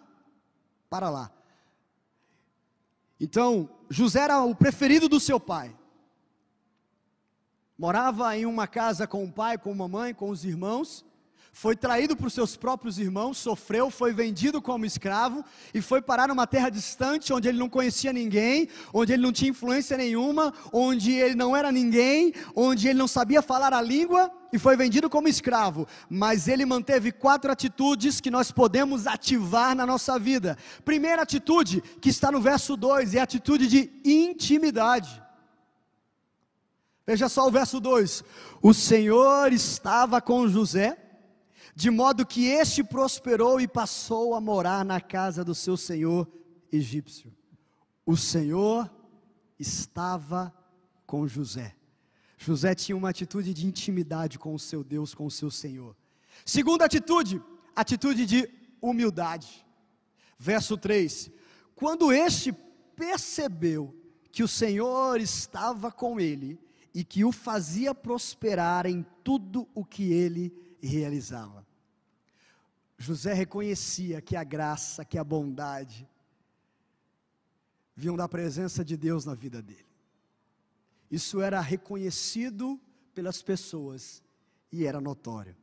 para 0.90 1.10
lá. 1.10 1.32
Então, 3.20 3.70
José 3.90 4.20
era 4.22 4.44
o 4.44 4.56
preferido 4.56 5.08
do 5.08 5.20
seu 5.20 5.40
pai 5.40 5.75
morava 7.78 8.38
em 8.38 8.46
uma 8.46 8.68
casa 8.68 9.08
com 9.08 9.25
o 9.25 9.32
pai, 9.32 9.58
com 9.58 9.72
a 9.72 9.75
mamãe, 9.75 10.13
com 10.13 10.30
os 10.30 10.46
irmãos, 10.46 11.04
foi 11.55 11.75
traído 11.75 12.17
por 12.17 12.31
seus 12.31 12.57
próprios 12.57 12.98
irmãos, 12.98 13.38
sofreu, 13.38 13.91
foi 13.91 14.12
vendido 14.12 14.60
como 14.60 14.88
escravo 14.88 15.45
e 15.72 15.81
foi 15.81 16.01
parar 16.01 16.27
numa 16.27 16.48
terra 16.48 16.67
distante 16.67 17.31
onde 17.31 17.48
ele 17.48 17.60
não 17.60 17.69
conhecia 17.69 18.12
ninguém, 18.12 18.67
onde 18.91 19.13
ele 19.13 19.22
não 19.22 19.31
tinha 19.31 19.51
influência 19.51 19.95
nenhuma, 19.95 20.51
onde 20.74 21.12
ele 21.12 21.36
não 21.36 21.55
era 21.55 21.72
ninguém, 21.72 22.33
onde 22.55 22.88
ele 22.88 22.98
não 22.98 23.07
sabia 23.07 23.39
falar 23.43 23.72
a 23.72 23.83
língua 23.83 24.31
e 24.51 24.57
foi 24.57 24.75
vendido 24.75 25.07
como 25.12 25.27
escravo. 25.27 25.88
Mas 26.10 26.48
ele 26.48 26.65
manteve 26.65 27.12
quatro 27.12 27.51
atitudes 27.51 28.19
que 28.19 28.31
nós 28.31 28.51
podemos 28.51 29.05
ativar 29.05 29.75
na 29.75 29.86
nossa 29.86 30.17
vida. 30.17 30.57
Primeira 30.83 31.22
atitude, 31.22 31.83
que 32.01 32.10
está 32.10 32.31
no 32.31 32.41
verso 32.41 32.75
2, 32.75 33.13
é 33.13 33.19
a 33.19 33.24
atitude 33.24 33.67
de 33.67 33.91
intimidade. 34.03 35.22
Veja 37.05 37.29
só 37.29 37.48
o 37.48 37.51
verso 37.51 37.79
2: 37.79 38.24
O 38.60 38.74
Senhor 38.74 39.53
estava 39.53 40.19
com 40.19 40.48
José, 40.48 40.98
de 41.75 41.89
modo 41.89 42.25
que 42.25 42.46
este 42.46 42.84
prosperou 42.84 43.60
e 43.60 43.68
passou 43.68 44.36
a 44.36 44.42
morar 44.42 44.86
na 44.86 45.01
casa 45.01 45.44
do 45.44 45.56
seu 45.56 45.75
senhor 45.75 46.27
egípcio. 46.72 47.34
O 48.06 48.18
Senhor 48.18 48.92
estava 49.58 50.53
com 51.06 51.27
José. 51.27 51.75
José 52.38 52.75
tinha 52.75 52.98
uma 52.98 53.10
atitude 53.10 53.53
de 53.53 53.65
intimidade 53.65 54.38
com 54.38 54.53
o 54.53 54.60
seu 54.60 54.84
Deus, 54.84 55.13
com 55.13 55.25
o 55.25 55.32
seu 55.32 55.50
Senhor. 55.50 55.96
Segunda 56.46 56.84
atitude, 56.84 57.42
atitude 57.75 58.25
de 58.25 58.50
humildade. 58.82 59.65
Verso 60.38 60.77
3: 60.77 61.32
Quando 61.75 62.12
este 62.12 62.53
percebeu 62.96 63.96
que 64.32 64.44
o 64.44 64.48
Senhor 64.48 65.22
estava 65.22 65.92
com 65.92 66.20
ele, 66.20 66.60
e 66.94 67.03
que 67.03 67.25
o 67.25 67.32
fazia 67.32 67.96
prosperar 67.96 68.86
em 68.86 69.06
tudo 69.24 69.68
o 69.74 69.84
que 69.84 70.13
ele 70.13 70.53
realizava. 70.88 71.66
José 72.98 73.34
reconhecia 73.34 74.22
que 74.22 74.36
a 74.36 74.44
graça, 74.44 75.04
que 75.04 75.18
a 75.18 75.24
bondade 75.24 76.08
vinham 77.96 78.16
da 78.16 78.28
presença 78.28 78.84
de 78.84 78.98
Deus 78.98 79.25
na 79.25 79.34
vida 79.34 79.62
dele. 79.62 79.86
Isso 81.12 81.42
era 81.42 81.60
reconhecido 81.62 82.80
pelas 83.13 83.42
pessoas 83.42 84.24
e 84.72 84.86
era 84.86 85.00
notório. 85.00 85.56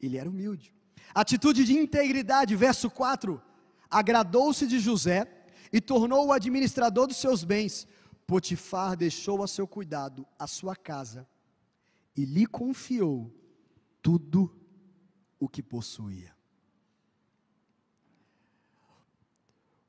Ele 0.00 0.16
era 0.16 0.28
humilde. 0.28 0.74
Atitude 1.14 1.64
de 1.64 1.72
integridade, 1.72 2.54
verso 2.54 2.90
4: 2.90 3.42
agradou-se 3.90 4.66
de 4.66 4.78
José 4.78 5.26
e 5.72 5.80
tornou 5.80 6.28
o 6.28 6.32
administrador 6.32 7.06
dos 7.06 7.16
seus 7.16 7.44
bens, 7.44 7.86
Potifar 8.26 8.96
deixou 8.96 9.42
a 9.42 9.48
seu 9.48 9.66
cuidado 9.66 10.24
a 10.38 10.46
sua 10.46 10.76
casa 10.76 11.28
e 12.16 12.24
lhe 12.24 12.46
confiou 12.46 13.28
tudo 14.02 14.54
o 15.38 15.48
que 15.48 15.62
possuía. 15.62 16.34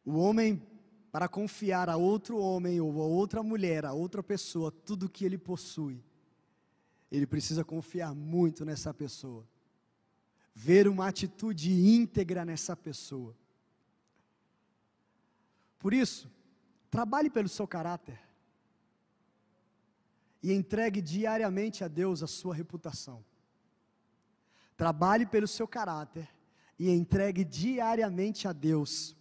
O 0.06 0.14
homem, 0.18 0.62
para 1.12 1.28
confiar 1.28 1.90
a 1.90 1.98
outro 1.98 2.38
homem 2.38 2.82
ou 2.82 3.02
a 3.02 3.06
outra 3.06 3.44
mulher, 3.44 3.86
a 3.86 3.94
outra 3.94 4.24
pessoa, 4.24 4.72
tudo 4.72 5.10
que 5.10 5.24
ele 5.26 5.38
possui, 5.38 6.04
ele 7.12 7.28
precisa 7.28 7.64
confiar 7.64 8.16
muito 8.16 8.64
nessa 8.66 8.94
pessoa, 8.94 9.48
ver 10.56 10.88
uma 10.88 11.08
atitude 11.08 11.72
íntegra 11.72 12.46
nessa 12.46 12.76
pessoa. 12.76 13.36
Por 15.78 15.94
isso, 15.94 16.32
trabalhe 16.90 17.30
pelo 17.30 17.50
seu 17.50 17.68
caráter 17.68 18.20
e 20.42 20.54
entregue 20.54 21.02
diariamente 21.02 21.84
a 21.84 21.88
Deus 21.88 22.24
a 22.24 22.28
sua 22.28 22.56
reputação. 22.56 23.24
Trabalhe 24.82 25.28
pelo 25.28 25.48
seu 25.48 25.68
caráter 25.68 26.28
e 26.80 26.90
entregue 26.90 27.44
diariamente 27.46 28.48
a 28.48 28.52
Deus 28.52 29.16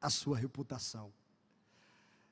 a 0.00 0.08
sua 0.08 0.38
reputação. 0.38 1.12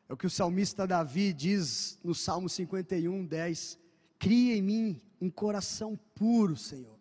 É 0.09 0.13
o 0.13 0.17
que 0.17 0.29
o 0.29 0.31
salmista 0.31 0.87
Davi 0.87 1.33
diz 1.33 1.99
no 2.05 2.15
Salmo 2.15 2.49
51, 2.49 3.27
10: 3.27 3.77
Cria 4.17 4.57
em 4.57 4.63
mim 4.63 5.03
um 5.21 5.29
coração 5.29 5.99
puro, 6.15 6.57
Senhor. 6.57 6.97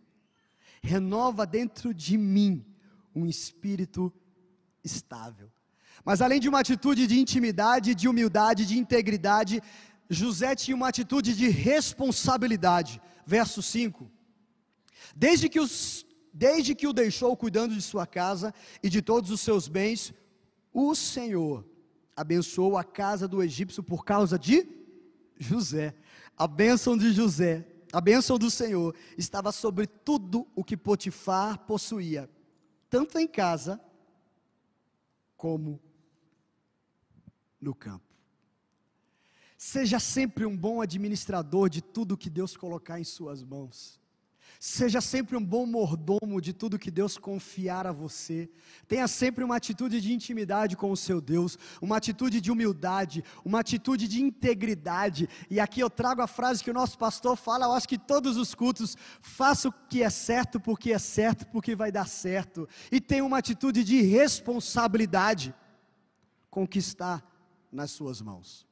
Renova 0.81 1.45
dentro 1.45 1.93
de 1.93 2.17
mim 2.17 2.65
um 3.13 3.27
espírito 3.27 4.11
estável. 4.83 5.51
Mas 6.03 6.23
além 6.23 6.39
de 6.39 6.49
uma 6.49 6.61
atitude 6.61 7.05
de 7.05 7.19
intimidade, 7.19 7.93
de 7.93 8.07
humildade, 8.07 8.65
de 8.65 8.79
integridade, 8.79 9.61
José 10.09 10.55
tinha 10.55 10.75
uma 10.75 10.87
atitude 10.87 11.35
de 11.35 11.49
responsabilidade. 11.49 12.99
Verso 13.27 13.61
5. 13.61 14.11
Desde 15.15 15.49
que, 15.49 15.59
os, 15.59 16.05
desde 16.33 16.75
que 16.75 16.87
o 16.87 16.93
deixou 16.93 17.35
cuidando 17.35 17.73
de 17.73 17.81
sua 17.81 18.05
casa 18.05 18.53
e 18.81 18.89
de 18.89 19.01
todos 19.01 19.29
os 19.29 19.41
seus 19.41 19.67
bens, 19.67 20.13
o 20.73 20.95
Senhor 20.95 21.65
abençoou 22.15 22.77
a 22.77 22.83
casa 22.83 23.27
do 23.27 23.41
egípcio 23.41 23.83
por 23.83 24.05
causa 24.05 24.37
de 24.37 24.67
José. 25.37 25.95
A 26.37 26.47
bênção 26.47 26.97
de 26.97 27.11
José, 27.11 27.67
a 27.91 28.01
bênção 28.01 28.37
do 28.37 28.49
Senhor, 28.49 28.95
estava 29.17 29.51
sobre 29.51 29.85
tudo 29.85 30.47
o 30.55 30.63
que 30.63 30.77
Potifar 30.77 31.59
possuía, 31.59 32.29
tanto 32.89 33.17
em 33.19 33.27
casa 33.27 33.79
como 35.37 35.79
no 37.59 37.75
campo. 37.75 38.13
Seja 39.57 39.99
sempre 39.99 40.45
um 40.45 40.57
bom 40.57 40.81
administrador 40.81 41.69
de 41.69 41.81
tudo 41.81 42.17
que 42.17 42.29
Deus 42.29 42.57
colocar 42.57 42.99
em 42.99 43.03
suas 43.03 43.43
mãos. 43.43 44.02
Seja 44.65 45.01
sempre 45.01 45.35
um 45.35 45.43
bom 45.43 45.65
mordomo 45.65 46.39
de 46.39 46.53
tudo 46.53 46.79
que 46.79 46.89
Deus 46.89 47.17
confiar 47.17 47.85
a 47.85 47.91
você. 47.91 48.49
Tenha 48.87 49.09
sempre 49.09 49.43
uma 49.43 49.57
atitude 49.57 49.99
de 49.99 50.13
intimidade 50.13 50.77
com 50.77 50.89
o 50.89 50.95
seu 50.95 51.19
Deus, 51.19 51.59
uma 51.81 51.97
atitude 51.97 52.39
de 52.39 52.49
humildade, 52.49 53.25
uma 53.43 53.59
atitude 53.59 54.07
de 54.07 54.21
integridade. 54.21 55.27
E 55.49 55.59
aqui 55.59 55.81
eu 55.81 55.89
trago 55.89 56.21
a 56.21 56.27
frase 56.27 56.63
que 56.63 56.71
o 56.71 56.73
nosso 56.73 56.97
pastor 56.97 57.35
fala, 57.35 57.65
eu 57.65 57.73
acho 57.73 57.89
que 57.89 57.97
todos 57.97 58.37
os 58.37 58.55
cultos, 58.55 58.95
faça 59.21 59.67
o 59.67 59.73
que 59.89 60.01
é 60.01 60.09
certo 60.09 60.61
porque 60.61 60.93
é 60.93 60.97
certo, 60.97 61.45
porque 61.47 61.75
vai 61.75 61.91
dar 61.91 62.07
certo. 62.07 62.65
E 62.89 63.01
tenha 63.01 63.25
uma 63.25 63.39
atitude 63.39 63.83
de 63.83 64.01
responsabilidade 64.01 65.53
com 66.49 66.63
o 66.63 66.67
que 66.67 66.79
está 66.79 67.21
nas 67.69 67.91
suas 67.91 68.21
mãos. 68.21 68.65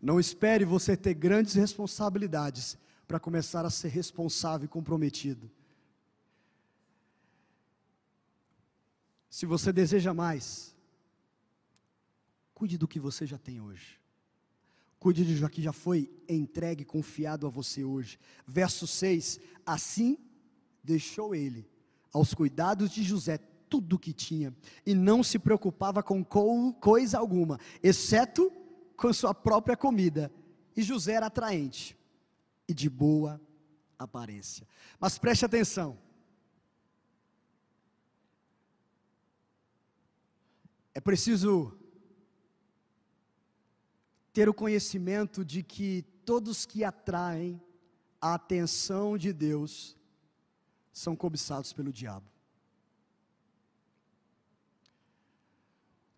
Não 0.00 0.18
espere 0.18 0.64
você 0.64 0.96
ter 0.96 1.12
grandes 1.12 1.52
responsabilidades 1.52 2.78
para 3.06 3.20
começar 3.20 3.64
a 3.64 3.70
ser 3.70 3.88
responsável 3.88 4.64
e 4.64 4.68
comprometido. 4.68 5.50
Se 9.28 9.46
você 9.46 9.72
deseja 9.72 10.14
mais, 10.14 10.74
cuide 12.54 12.78
do 12.78 12.88
que 12.88 13.00
você 13.00 13.26
já 13.26 13.36
tem 13.36 13.60
hoje. 13.60 14.00
Cuide 14.98 15.24
do 15.24 15.50
que 15.50 15.60
já 15.60 15.72
foi 15.72 16.10
entregue, 16.28 16.84
confiado 16.84 17.46
a 17.46 17.50
você 17.50 17.84
hoje. 17.84 18.18
Verso 18.46 18.86
6: 18.86 19.40
Assim 19.66 20.16
deixou 20.82 21.34
ele 21.34 21.68
aos 22.12 22.32
cuidados 22.32 22.90
de 22.90 23.02
José 23.02 23.38
tudo 23.68 23.96
o 23.96 23.98
que 23.98 24.12
tinha 24.12 24.54
e 24.86 24.94
não 24.94 25.22
se 25.22 25.38
preocupava 25.38 26.02
com 26.02 26.24
coisa 26.80 27.18
alguma, 27.18 27.58
exceto 27.82 28.50
com 28.96 29.12
sua 29.12 29.34
própria 29.34 29.76
comida. 29.76 30.32
E 30.76 30.82
José 30.82 31.12
era 31.14 31.26
atraente 31.26 31.96
e 32.66 32.74
de 32.74 32.88
boa 32.88 33.40
aparência. 33.98 34.66
Mas 34.98 35.18
preste 35.18 35.44
atenção. 35.44 35.98
É 40.94 41.00
preciso 41.00 41.76
ter 44.32 44.48
o 44.48 44.54
conhecimento 44.54 45.44
de 45.44 45.62
que 45.62 46.02
todos 46.24 46.64
que 46.64 46.84
atraem 46.84 47.60
a 48.20 48.34
atenção 48.34 49.18
de 49.18 49.32
Deus 49.32 49.96
são 50.92 51.14
cobiçados 51.14 51.72
pelo 51.72 51.92
diabo. 51.92 52.30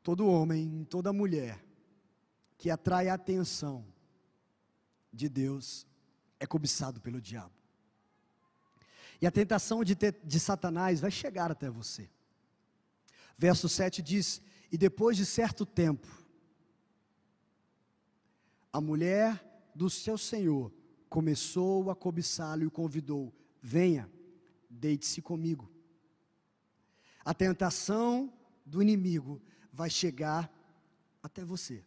Todo 0.02 0.26
homem, 0.26 0.84
toda 0.84 1.12
mulher 1.12 1.64
que 2.56 2.70
atrai 2.70 3.08
a 3.08 3.14
atenção 3.14 3.84
de 5.12 5.28
Deus 5.28 5.86
é 6.38 6.46
cobiçado 6.46 7.00
pelo 7.00 7.20
diabo. 7.20 7.52
E 9.20 9.26
a 9.26 9.30
tentação 9.30 9.82
de, 9.82 9.94
de 9.94 10.40
Satanás 10.40 11.00
vai 11.00 11.10
chegar 11.10 11.50
até 11.50 11.70
você. 11.70 12.08
Verso 13.38 13.68
7 13.68 14.02
diz: 14.02 14.42
E 14.70 14.76
depois 14.76 15.16
de 15.16 15.24
certo 15.24 15.64
tempo, 15.64 16.06
a 18.72 18.80
mulher 18.80 19.42
do 19.74 19.88
seu 19.88 20.18
senhor 20.18 20.72
começou 21.08 21.90
a 21.90 21.96
cobiçá-lo 21.96 22.62
e 22.62 22.66
o 22.66 22.70
convidou: 22.70 23.32
Venha, 23.62 24.10
deite-se 24.68 25.22
comigo. 25.22 25.70
A 27.24 27.32
tentação 27.34 28.32
do 28.64 28.82
inimigo 28.82 29.40
vai 29.72 29.90
chegar 29.90 30.52
até 31.22 31.44
você. 31.44 31.84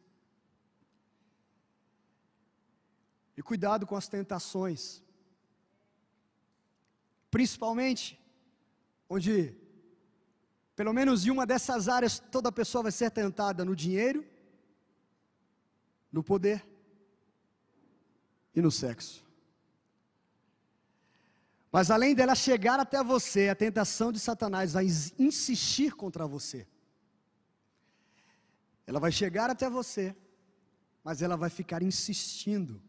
E 3.39 3.41
cuidado 3.41 3.87
com 3.87 3.95
as 3.95 4.09
tentações, 4.09 5.01
principalmente 7.31 8.19
onde, 9.07 9.55
pelo 10.75 10.91
menos 10.91 11.25
em 11.25 11.29
uma 11.29 11.45
dessas 11.45 11.87
áreas, 11.87 12.19
toda 12.19 12.51
pessoa 12.51 12.83
vai 12.83 12.91
ser 12.91 13.09
tentada 13.09 13.63
no 13.63 13.77
dinheiro, 13.77 14.25
no 16.11 16.21
poder 16.21 16.67
e 18.53 18.61
no 18.61 18.69
sexo. 18.69 19.25
Mas 21.71 21.89
além 21.89 22.13
dela 22.13 22.35
chegar 22.35 22.77
até 22.77 23.01
você, 23.01 23.47
a 23.47 23.55
tentação 23.55 24.11
de 24.11 24.19
Satanás 24.19 24.73
vai 24.73 24.85
insistir 25.17 25.95
contra 25.95 26.27
você. 26.27 26.67
Ela 28.85 28.99
vai 28.99 29.13
chegar 29.13 29.49
até 29.49 29.69
você, 29.69 30.13
mas 31.01 31.21
ela 31.21 31.37
vai 31.37 31.49
ficar 31.49 31.81
insistindo 31.81 32.88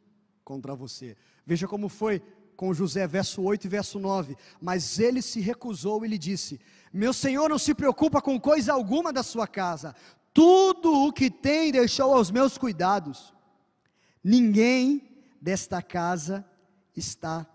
contra 0.50 0.74
você. 0.74 1.16
Veja 1.46 1.68
como 1.68 1.88
foi 1.88 2.20
com 2.56 2.74
José, 2.74 3.06
verso 3.06 3.40
8 3.40 3.66
e 3.66 3.68
verso 3.68 4.00
9. 4.00 4.36
Mas 4.60 4.98
ele 4.98 5.22
se 5.22 5.38
recusou 5.38 6.04
e 6.04 6.08
lhe 6.08 6.18
disse: 6.18 6.58
Meu 6.92 7.12
senhor 7.12 7.48
não 7.48 7.58
se 7.58 7.72
preocupa 7.72 8.20
com 8.20 8.40
coisa 8.40 8.72
alguma 8.72 9.12
da 9.12 9.22
sua 9.22 9.46
casa, 9.46 9.94
tudo 10.34 10.92
o 11.06 11.12
que 11.12 11.30
tem 11.30 11.70
deixou 11.70 12.12
aos 12.12 12.32
meus 12.32 12.58
cuidados. 12.58 13.32
Ninguém 14.24 15.08
desta 15.40 15.80
casa 15.80 16.44
está 16.96 17.46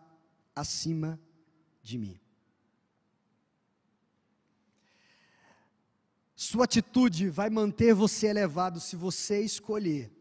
acima 0.55 1.19
de 1.83 1.97
mim. 1.97 2.17
Sua 6.33 6.63
atitude 6.63 7.29
vai 7.29 7.49
manter 7.49 7.93
você 7.93 8.27
elevado 8.27 8.79
se 8.79 8.95
você 8.95 9.41
escolher 9.41 10.14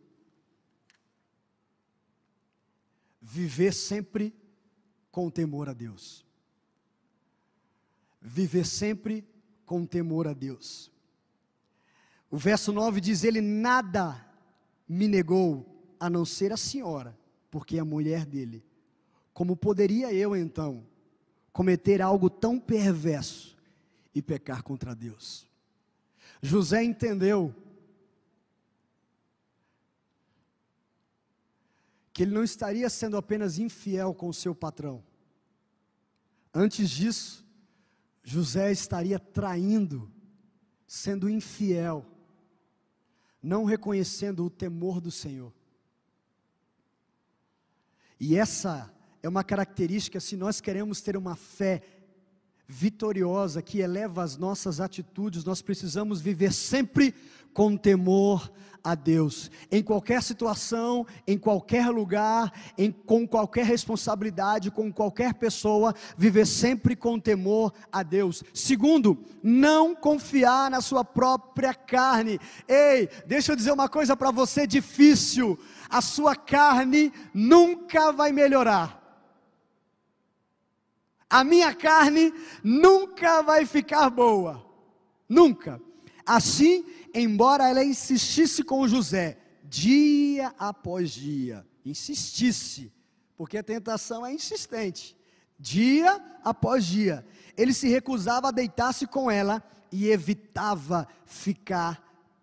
viver 3.24 3.72
sempre 3.72 4.34
com 5.10 5.30
temor 5.30 5.70
a 5.70 5.72
Deus. 5.72 6.24
Viver 8.20 8.66
sempre 8.66 9.26
com 9.64 9.86
temor 9.86 10.28
a 10.28 10.34
Deus. 10.34 10.92
O 12.30 12.36
verso 12.36 12.70
9 12.70 13.00
diz: 13.00 13.24
Ele 13.24 13.40
nada 13.40 14.24
me 14.86 15.08
negou 15.08 15.96
a 15.98 16.10
não 16.10 16.24
ser 16.24 16.52
a 16.52 16.56
senhora, 16.56 17.18
porque 17.50 17.78
é 17.78 17.80
a 17.80 17.84
mulher 17.84 18.26
dele. 18.26 18.62
Como 19.32 19.56
poderia 19.56 20.12
eu 20.12 20.36
então 20.36 20.86
cometer 21.50 22.02
algo 22.02 22.28
tão 22.28 22.60
perverso 22.60 23.56
e 24.14 24.20
pecar 24.20 24.62
contra 24.62 24.94
Deus? 24.94 25.48
José 26.42 26.84
entendeu 26.84 27.54
que 32.14 32.22
ele 32.22 32.32
não 32.32 32.44
estaria 32.44 32.88
sendo 32.88 33.16
apenas 33.16 33.58
infiel 33.58 34.14
com 34.14 34.28
o 34.28 34.32
seu 34.32 34.54
patrão. 34.54 35.04
Antes 36.54 36.88
disso, 36.88 37.44
José 38.22 38.70
estaria 38.70 39.18
traindo, 39.18 40.08
sendo 40.86 41.28
infiel, 41.28 42.06
não 43.42 43.64
reconhecendo 43.64 44.44
o 44.44 44.48
temor 44.48 45.00
do 45.00 45.10
Senhor. 45.10 45.52
E 48.20 48.36
essa 48.36 48.94
é 49.20 49.28
uma 49.28 49.42
característica, 49.42 50.20
se 50.20 50.36
nós 50.36 50.60
queremos 50.60 51.00
ter 51.00 51.16
uma 51.16 51.34
fé 51.34 51.82
vitoriosa 52.66 53.62
que 53.62 53.80
eleva 53.80 54.22
as 54.22 54.36
nossas 54.36 54.80
atitudes, 54.80 55.44
nós 55.44 55.60
precisamos 55.60 56.20
viver 56.20 56.52
sempre 56.52 57.14
com 57.52 57.76
temor 57.76 58.50
a 58.82 58.94
Deus, 58.94 59.50
em 59.72 59.82
qualquer 59.82 60.22
situação, 60.22 61.06
em 61.26 61.38
qualquer 61.38 61.88
lugar, 61.88 62.52
em, 62.76 62.90
com 62.92 63.26
qualquer 63.26 63.64
responsabilidade, 63.64 64.70
com 64.70 64.92
qualquer 64.92 65.32
pessoa, 65.34 65.94
viver 66.18 66.46
sempre 66.46 66.94
com 66.94 67.18
temor 67.18 67.72
a 67.90 68.02
Deus. 68.02 68.44
Segundo, 68.52 69.24
não 69.42 69.94
confiar 69.94 70.70
na 70.70 70.82
sua 70.82 71.02
própria 71.02 71.72
carne. 71.72 72.38
Ei, 72.68 73.08
deixa 73.26 73.52
eu 73.52 73.56
dizer 73.56 73.72
uma 73.72 73.88
coisa 73.88 74.14
para 74.14 74.30
você 74.30 74.66
difícil: 74.66 75.58
a 75.88 76.02
sua 76.02 76.36
carne 76.36 77.10
nunca 77.32 78.12
vai 78.12 78.32
melhorar 78.32 79.03
a 81.28 81.42
minha 81.42 81.74
carne 81.74 82.32
nunca 82.62 83.42
vai 83.42 83.66
ficar 83.66 84.10
boa. 84.10 84.64
Nunca. 85.28 85.80
Assim, 86.24 86.84
embora 87.14 87.68
ela 87.68 87.84
insistisse 87.84 88.62
com 88.62 88.86
José, 88.88 89.38
dia 89.64 90.54
após 90.58 91.10
dia, 91.10 91.66
insistisse, 91.84 92.92
porque 93.36 93.58
a 93.58 93.62
tentação 93.62 94.24
é 94.24 94.32
insistente, 94.32 95.16
dia 95.58 96.22
após 96.42 96.84
dia, 96.84 97.26
ele 97.56 97.72
se 97.72 97.88
recusava 97.88 98.48
a 98.48 98.52
deitar-se 98.52 99.06
com 99.06 99.30
ela 99.30 99.62
e 99.90 100.08
evitava 100.08 101.06
ficar 101.26 102.02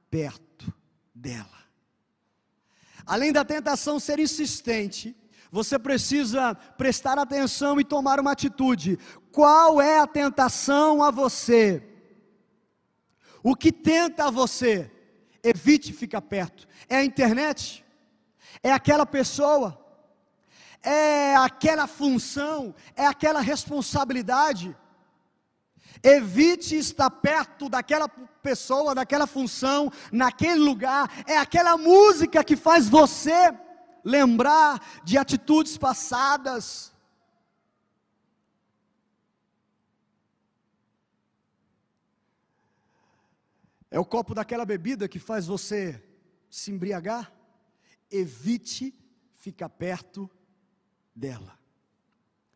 perto 0.09 0.73
dela. 1.13 1.61
Além 3.05 3.31
da 3.31 3.43
tentação 3.43 3.99
ser 3.99 4.19
insistente, 4.19 5.15
você 5.51 5.77
precisa 5.77 6.55
prestar 6.55 7.19
atenção 7.19 7.77
e 7.77 7.83
tomar 7.83 8.21
uma 8.21 8.31
atitude. 8.31 8.97
Qual 9.31 9.81
é 9.81 9.99
a 9.99 10.07
tentação 10.07 11.03
a 11.03 11.11
você? 11.11 11.83
O 13.43 13.53
que 13.53 13.71
tenta 13.71 14.25
a 14.25 14.31
você? 14.31 14.89
Evite 15.43 15.91
ficar 15.91 16.21
perto. 16.21 16.65
É 16.87 16.97
a 16.97 17.03
internet? 17.03 17.83
É 18.63 18.71
aquela 18.71 19.05
pessoa? 19.05 19.77
É 20.81 21.35
aquela 21.35 21.85
função? 21.85 22.73
É 22.95 23.05
aquela 23.05 23.41
responsabilidade? 23.41 24.75
Evite 26.01 26.77
estar 26.77 27.09
perto 27.09 27.67
daquela 27.67 28.07
pessoa, 28.07 28.95
daquela 28.95 29.27
função, 29.27 29.91
naquele 30.13 30.61
lugar. 30.61 31.11
É 31.27 31.37
aquela 31.37 31.77
música 31.77 32.41
que 32.41 32.55
faz 32.55 32.87
você 32.87 33.53
lembrar 34.03 35.01
de 35.03 35.17
atitudes 35.17 35.77
passadas. 35.77 36.91
É 43.89 43.99
o 43.99 44.05
copo 44.05 44.33
daquela 44.33 44.65
bebida 44.65 45.09
que 45.09 45.19
faz 45.19 45.45
você 45.45 46.01
se 46.49 46.71
embriagar? 46.71 47.31
Evite 48.09 48.95
ficar 49.35 49.69
perto 49.69 50.29
dela. 51.15 51.59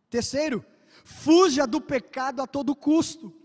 Terceiro, 0.09 0.65
fuja 1.03 1.67
do 1.67 1.81
pecado 1.81 2.41
a 2.41 2.47
todo 2.47 2.75
custo. 2.75 3.44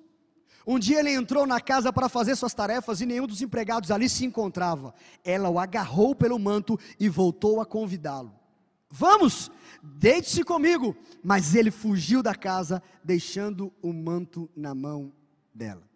Um 0.66 0.78
dia 0.78 1.00
ele 1.00 1.12
entrou 1.12 1.46
na 1.46 1.60
casa 1.60 1.92
para 1.92 2.08
fazer 2.08 2.36
suas 2.36 2.52
tarefas 2.52 3.00
e 3.00 3.06
nenhum 3.06 3.26
dos 3.26 3.40
empregados 3.40 3.90
ali 3.90 4.08
se 4.08 4.24
encontrava. 4.24 4.94
Ela 5.24 5.48
o 5.48 5.58
agarrou 5.58 6.14
pelo 6.14 6.38
manto 6.38 6.78
e 6.98 7.08
voltou 7.08 7.60
a 7.60 7.66
convidá-lo. 7.66 8.32
Vamos, 8.90 9.50
deite-se 9.82 10.44
comigo. 10.44 10.96
Mas 11.22 11.54
ele 11.54 11.70
fugiu 11.70 12.22
da 12.22 12.34
casa, 12.34 12.82
deixando 13.02 13.72
o 13.80 13.92
manto 13.92 14.50
na 14.54 14.74
mão 14.74 15.12
dela. 15.54 15.88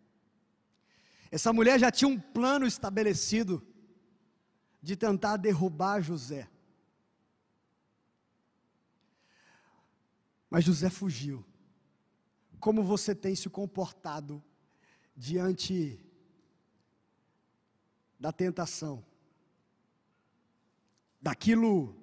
Essa 1.31 1.53
mulher 1.53 1.79
já 1.79 1.90
tinha 1.90 2.09
um 2.09 2.18
plano 2.18 2.66
estabelecido 2.66 3.62
de 4.81 4.96
tentar 4.96 5.37
derrubar 5.37 6.00
José. 6.00 6.48
Mas 10.48 10.64
José 10.64 10.88
fugiu. 10.88 11.44
Como 12.61 12.83
você 12.83 13.14
tem 13.14 13.35
se 13.35 13.50
comportado 13.50 14.42
diante 15.16 16.00
da 18.18 18.33
tentação, 18.33 19.05
daquilo 21.20 21.96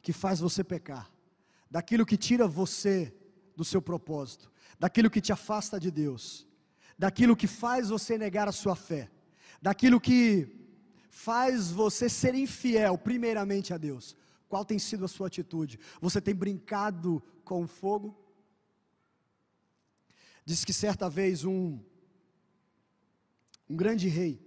que 0.00 0.12
faz 0.12 0.38
você 0.40 0.62
pecar, 0.62 1.10
daquilo 1.70 2.06
que 2.06 2.16
tira 2.16 2.46
você 2.46 3.14
do 3.56 3.64
seu 3.64 3.82
propósito, 3.82 4.50
daquilo 4.78 5.10
que 5.10 5.20
te 5.20 5.32
afasta 5.32 5.80
de 5.80 5.90
Deus, 5.90 6.46
daquilo 6.98 7.36
que 7.36 7.46
faz 7.46 7.88
você 7.88 8.16
negar 8.16 8.48
a 8.48 8.52
sua 8.52 8.76
fé, 8.76 9.10
daquilo 9.60 10.00
que 10.00 10.66
faz 11.10 11.70
você 11.70 12.08
ser 12.08 12.34
infiel, 12.34 12.96
primeiramente 12.98 13.72
a 13.72 13.78
Deus. 13.78 14.16
Qual 14.48 14.64
tem 14.64 14.78
sido 14.78 15.04
a 15.04 15.08
sua 15.08 15.26
atitude? 15.26 15.80
Você 16.00 16.20
tem 16.20 16.34
brincado 16.34 17.22
com 17.44 17.62
o 17.62 17.66
fogo? 17.66 18.16
Diz 20.44 20.64
que 20.64 20.72
certa 20.72 21.10
vez 21.10 21.44
um, 21.44 21.80
um 23.68 23.76
grande 23.76 24.08
rei 24.08 24.40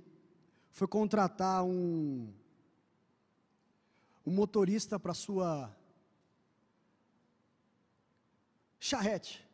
foi 0.71 0.88
contratar 0.88 1.63
um, 1.63 2.32
um 4.25 4.32
motorista 4.32 4.99
para 4.99 5.13
sua 5.13 5.75
charrete. 8.79 9.45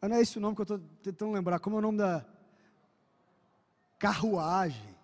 Mas 0.00 0.10
não 0.10 0.16
é 0.18 0.20
esse 0.20 0.38
o 0.38 0.40
nome 0.40 0.54
que 0.54 0.60
eu 0.60 0.64
estou 0.64 0.78
tentando 1.02 1.32
lembrar. 1.32 1.58
Como 1.58 1.76
é 1.76 1.78
o 1.78 1.82
nome 1.82 1.98
da 1.98 2.24
carruagem? 3.98 4.94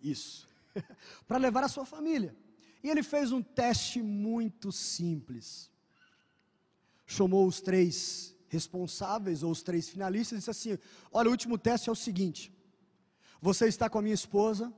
Isso. 0.00 0.48
para 1.26 1.38
levar 1.38 1.64
a 1.64 1.68
sua 1.68 1.84
família. 1.84 2.34
E 2.82 2.88
ele 2.88 3.02
fez 3.02 3.32
um 3.32 3.42
teste 3.42 4.00
muito 4.00 4.70
simples. 4.70 5.70
Chamou 7.06 7.46
os 7.46 7.60
três 7.60 8.34
responsáveis, 8.48 9.42
ou 9.42 9.50
os 9.50 9.62
três 9.62 9.88
finalistas, 9.88 10.36
e 10.36 10.38
disse 10.38 10.50
assim: 10.50 10.78
Olha, 11.10 11.28
o 11.28 11.32
último 11.32 11.58
teste 11.58 11.88
é 11.88 11.92
o 11.92 11.96
seguinte: 11.96 12.53
você 13.44 13.66
está 13.66 13.90
com 13.90 13.98
a 13.98 14.02
minha 14.02 14.14
esposa 14.14 14.72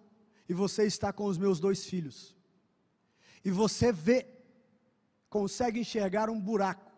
e 0.48 0.52
você 0.52 0.82
está 0.86 1.12
com 1.12 1.26
os 1.26 1.38
meus 1.38 1.60
dois 1.60 1.86
filhos. 1.86 2.34
E 3.44 3.48
você 3.48 3.92
vê, 3.92 4.26
consegue 5.30 5.78
enxergar 5.78 6.28
um 6.28 6.40
buraco. 6.40 6.90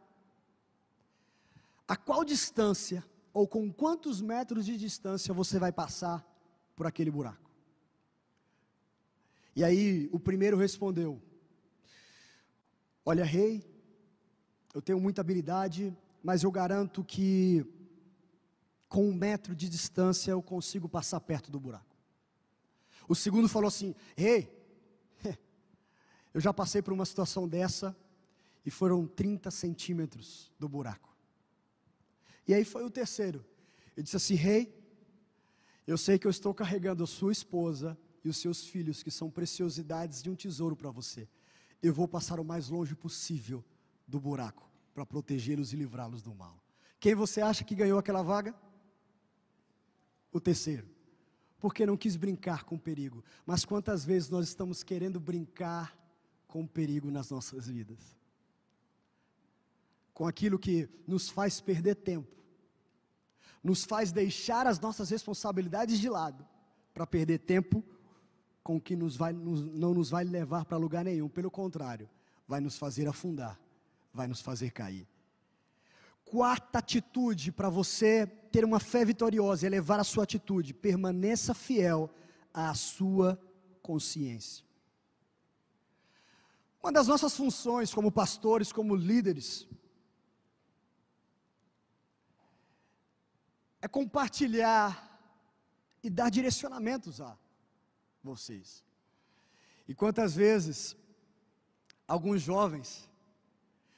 A 1.87 1.94
qual 1.94 2.24
distância, 2.24 3.04
ou 3.35 3.46
com 3.46 3.70
quantos 3.70 4.22
metros 4.22 4.64
de 4.64 4.78
distância 4.78 5.35
você 5.35 5.59
vai 5.59 5.70
passar 5.70 6.26
por 6.74 6.87
aquele 6.87 7.11
buraco? 7.11 7.50
E 9.54 9.62
aí 9.62 10.09
o 10.11 10.18
primeiro 10.18 10.57
respondeu: 10.57 11.20
Olha, 13.04 13.26
rei, 13.26 13.62
eu 14.72 14.81
tenho 14.81 14.98
muita 14.98 15.20
habilidade, 15.20 15.94
mas 16.22 16.44
eu 16.44 16.50
garanto 16.50 17.04
que 17.04 17.62
com 18.88 19.09
um 19.09 19.14
metro 19.14 19.55
de 19.55 19.68
distância 19.68 20.31
eu 20.31 20.42
consigo 20.42 20.88
passar 20.88 21.20
perto 21.20 21.51
do 21.51 21.61
buraco. 21.61 21.96
O 23.09 23.14
segundo 23.14 23.48
falou 23.48 23.68
assim: 23.68 23.94
Rei, 24.16 24.51
eu 26.33 26.40
já 26.40 26.53
passei 26.53 26.83
por 26.83 26.92
uma 26.92 27.05
situação 27.05 27.48
dessa 27.48 27.96
e 28.64 28.70
foram 28.70 29.07
30 29.07 29.51
centímetros 29.51 30.51
do 30.59 30.68
buraco. 30.68 31.14
E 32.46 32.55
aí 32.55 32.64
foi 32.64 32.85
o 32.85 32.90
terceiro. 32.90 33.44
Ele 33.96 34.05
disse 34.05 34.16
assim: 34.16 34.35
Rei, 34.35 34.74
eu 35.87 35.98
sei 35.98 36.18
que 36.18 36.27
eu 36.27 36.31
estou 36.31 36.55
carregando 36.55 37.05
a 37.05 37.07
sua 37.07 37.33
esposa 37.33 37.96
e 38.24 38.29
os 38.29 38.37
seus 38.37 38.66
filhos, 38.66 39.03
que 39.03 39.11
são 39.11 39.31
preciosidades 39.31 40.22
de 40.22 40.31
um 40.31 40.35
tesouro 40.35 40.77
para 40.77 40.90
você. 40.90 41.29
Eu 41.83 41.94
vou 41.94 42.09
passar 42.09 42.40
o 42.40 42.44
mais 42.44 42.68
longe 42.68 42.94
possível 42.94 43.64
do 44.07 44.18
buraco 44.18 44.68
para 44.92 45.07
protegê-los 45.07 45.72
e 45.72 45.77
livrá-los 45.77 46.22
do 46.22 46.35
mal. 46.35 46.59
Quem 46.98 47.14
você 47.14 47.40
acha 47.40 47.62
que 47.62 47.74
ganhou 47.74 47.98
aquela 47.98 48.22
vaga? 48.22 48.55
O 50.32 50.40
terceiro, 50.40 50.86
porque 51.58 51.86
não 51.86 51.96
quis 51.96 52.16
brincar 52.16 52.64
com 52.64 52.76
o 52.76 52.78
perigo. 52.78 53.24
Mas 53.46 53.64
quantas 53.64 54.04
vezes 54.04 54.28
nós 54.28 54.48
estamos 54.48 54.82
querendo 54.82 55.18
brincar 55.18 55.96
com 56.46 56.62
o 56.62 56.68
perigo 56.68 57.10
nas 57.10 57.30
nossas 57.30 57.68
vidas? 57.68 58.16
Com 60.12 60.26
aquilo 60.26 60.58
que 60.58 60.88
nos 61.06 61.28
faz 61.28 61.60
perder 61.60 61.96
tempo, 61.96 62.36
nos 63.62 63.84
faz 63.84 64.12
deixar 64.12 64.66
as 64.66 64.78
nossas 64.78 65.10
responsabilidades 65.10 65.98
de 65.98 66.08
lado, 66.08 66.46
para 66.92 67.06
perder 67.06 67.38
tempo 67.38 67.84
com 68.62 68.76
o 68.76 68.80
que 68.80 68.96
nos 68.96 69.16
vai, 69.16 69.32
nos, 69.32 69.62
não 69.62 69.94
nos 69.94 70.10
vai 70.10 70.24
levar 70.24 70.64
para 70.64 70.76
lugar 70.76 71.04
nenhum, 71.04 71.28
pelo 71.28 71.50
contrário, 71.50 72.08
vai 72.46 72.60
nos 72.60 72.76
fazer 72.76 73.08
afundar, 73.08 73.58
vai 74.12 74.26
nos 74.26 74.40
fazer 74.40 74.70
cair 74.70 75.06
quarta 76.30 76.78
atitude 76.78 77.50
para 77.52 77.68
você 77.68 78.26
ter 78.26 78.64
uma 78.64 78.80
fé 78.80 79.04
vitoriosa, 79.04 79.66
elevar 79.66 79.98
a 80.00 80.04
sua 80.04 80.24
atitude, 80.24 80.74
permaneça 80.74 81.54
fiel 81.54 82.10
à 82.52 82.74
sua 82.74 83.40
consciência. 83.82 84.64
Uma 86.82 86.92
das 86.92 87.06
nossas 87.06 87.36
funções 87.36 87.92
como 87.92 88.12
pastores, 88.12 88.72
como 88.72 88.94
líderes, 88.94 89.66
é 93.80 93.88
compartilhar 93.88 95.04
e 96.02 96.10
dar 96.10 96.30
direcionamentos 96.30 97.20
a 97.20 97.36
vocês. 98.22 98.84
E 99.86 99.94
quantas 99.94 100.34
vezes 100.34 100.96
alguns 102.06 102.42
jovens 102.42 103.08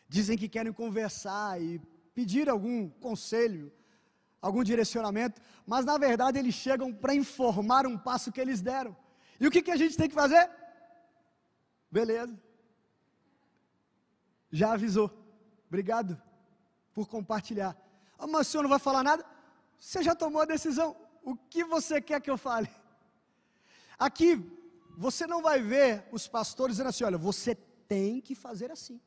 dizem 0.09 0.37
que 0.37 0.49
querem 0.49 0.73
conversar 0.73 1.61
e 1.61 1.81
pedir 2.21 2.51
algum 2.51 2.91
conselho, 3.07 3.73
algum 4.43 4.63
direcionamento, 4.63 5.41
mas 5.65 5.87
na 5.87 5.97
verdade 5.97 6.39
eles 6.39 6.55
chegam 6.55 6.93
para 6.93 7.15
informar 7.15 7.87
um 7.87 7.97
passo 7.97 8.31
que 8.31 8.43
eles 8.45 8.61
deram. 8.61 8.95
E 9.41 9.47
o 9.47 9.51
que, 9.51 9.63
que 9.63 9.71
a 9.71 9.77
gente 9.83 9.97
tem 9.97 10.07
que 10.07 10.15
fazer? 10.15 10.45
Beleza. 11.91 12.39
Já 14.53 14.73
avisou. 14.75 15.09
Obrigado 15.69 16.21
por 16.93 17.09
compartilhar. 17.09 17.75
Ah, 18.19 18.27
mas 18.27 18.49
o 18.49 18.51
senhor 18.51 18.65
não 18.65 18.75
vai 18.77 18.79
falar 18.79 19.03
nada? 19.03 19.25
Você 19.79 20.03
já 20.03 20.15
tomou 20.15 20.43
a 20.43 20.53
decisão. 20.57 20.95
O 21.23 21.35
que 21.35 21.65
você 21.65 22.03
quer 22.03 22.21
que 22.21 22.31
eu 22.31 22.37
fale? 22.37 22.69
Aqui, 23.99 24.31
você 25.07 25.27
não 25.27 25.41
vai 25.41 25.63
ver 25.63 26.07
os 26.13 26.29
pastores 26.29 26.77
dizendo 26.77 26.91
assim: 26.91 27.05
olha, 27.05 27.17
você 27.17 27.55
tem 27.89 28.21
que 28.21 28.35
fazer 28.35 28.71
assim 28.71 29.01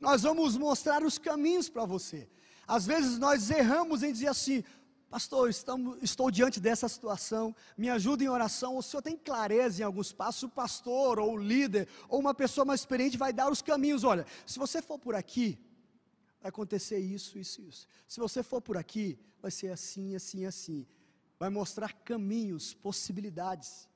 nós 0.00 0.22
vamos 0.22 0.56
mostrar 0.56 1.02
os 1.02 1.18
caminhos 1.18 1.68
para 1.68 1.84
você. 1.84 2.28
Às 2.66 2.86
vezes 2.86 3.18
nós 3.18 3.50
erramos 3.50 4.02
em 4.02 4.12
dizer 4.12 4.28
assim, 4.28 4.64
pastor, 5.10 5.48
estamos, 5.48 5.98
estou 6.02 6.30
diante 6.30 6.58
dessa 6.58 6.88
situação, 6.88 7.54
me 7.76 7.88
ajuda 7.88 8.24
em 8.24 8.28
oração. 8.28 8.76
O 8.76 8.82
senhor 8.82 9.02
tem 9.02 9.16
clareza 9.16 9.82
em 9.82 9.84
alguns 9.84 10.12
passos, 10.12 10.44
o 10.44 10.48
pastor 10.48 11.18
ou 11.18 11.34
o 11.34 11.38
líder 11.38 11.88
ou 12.08 12.18
uma 12.18 12.34
pessoa 12.34 12.64
mais 12.64 12.80
experiente 12.80 13.16
vai 13.16 13.32
dar 13.32 13.50
os 13.50 13.62
caminhos. 13.62 14.02
Olha, 14.04 14.26
se 14.44 14.58
você 14.58 14.82
for 14.82 14.98
por 14.98 15.14
aqui, 15.14 15.58
vai 16.40 16.48
acontecer 16.48 16.98
isso, 16.98 17.38
isso, 17.38 17.62
isso. 17.62 17.86
Se 18.08 18.18
você 18.18 18.42
for 18.42 18.60
por 18.60 18.76
aqui, 18.76 19.18
vai 19.40 19.50
ser 19.50 19.68
assim, 19.68 20.16
assim, 20.16 20.46
assim. 20.46 20.86
Vai 21.38 21.50
mostrar 21.50 21.92
caminhos, 21.92 22.74
possibilidades. 22.74 23.88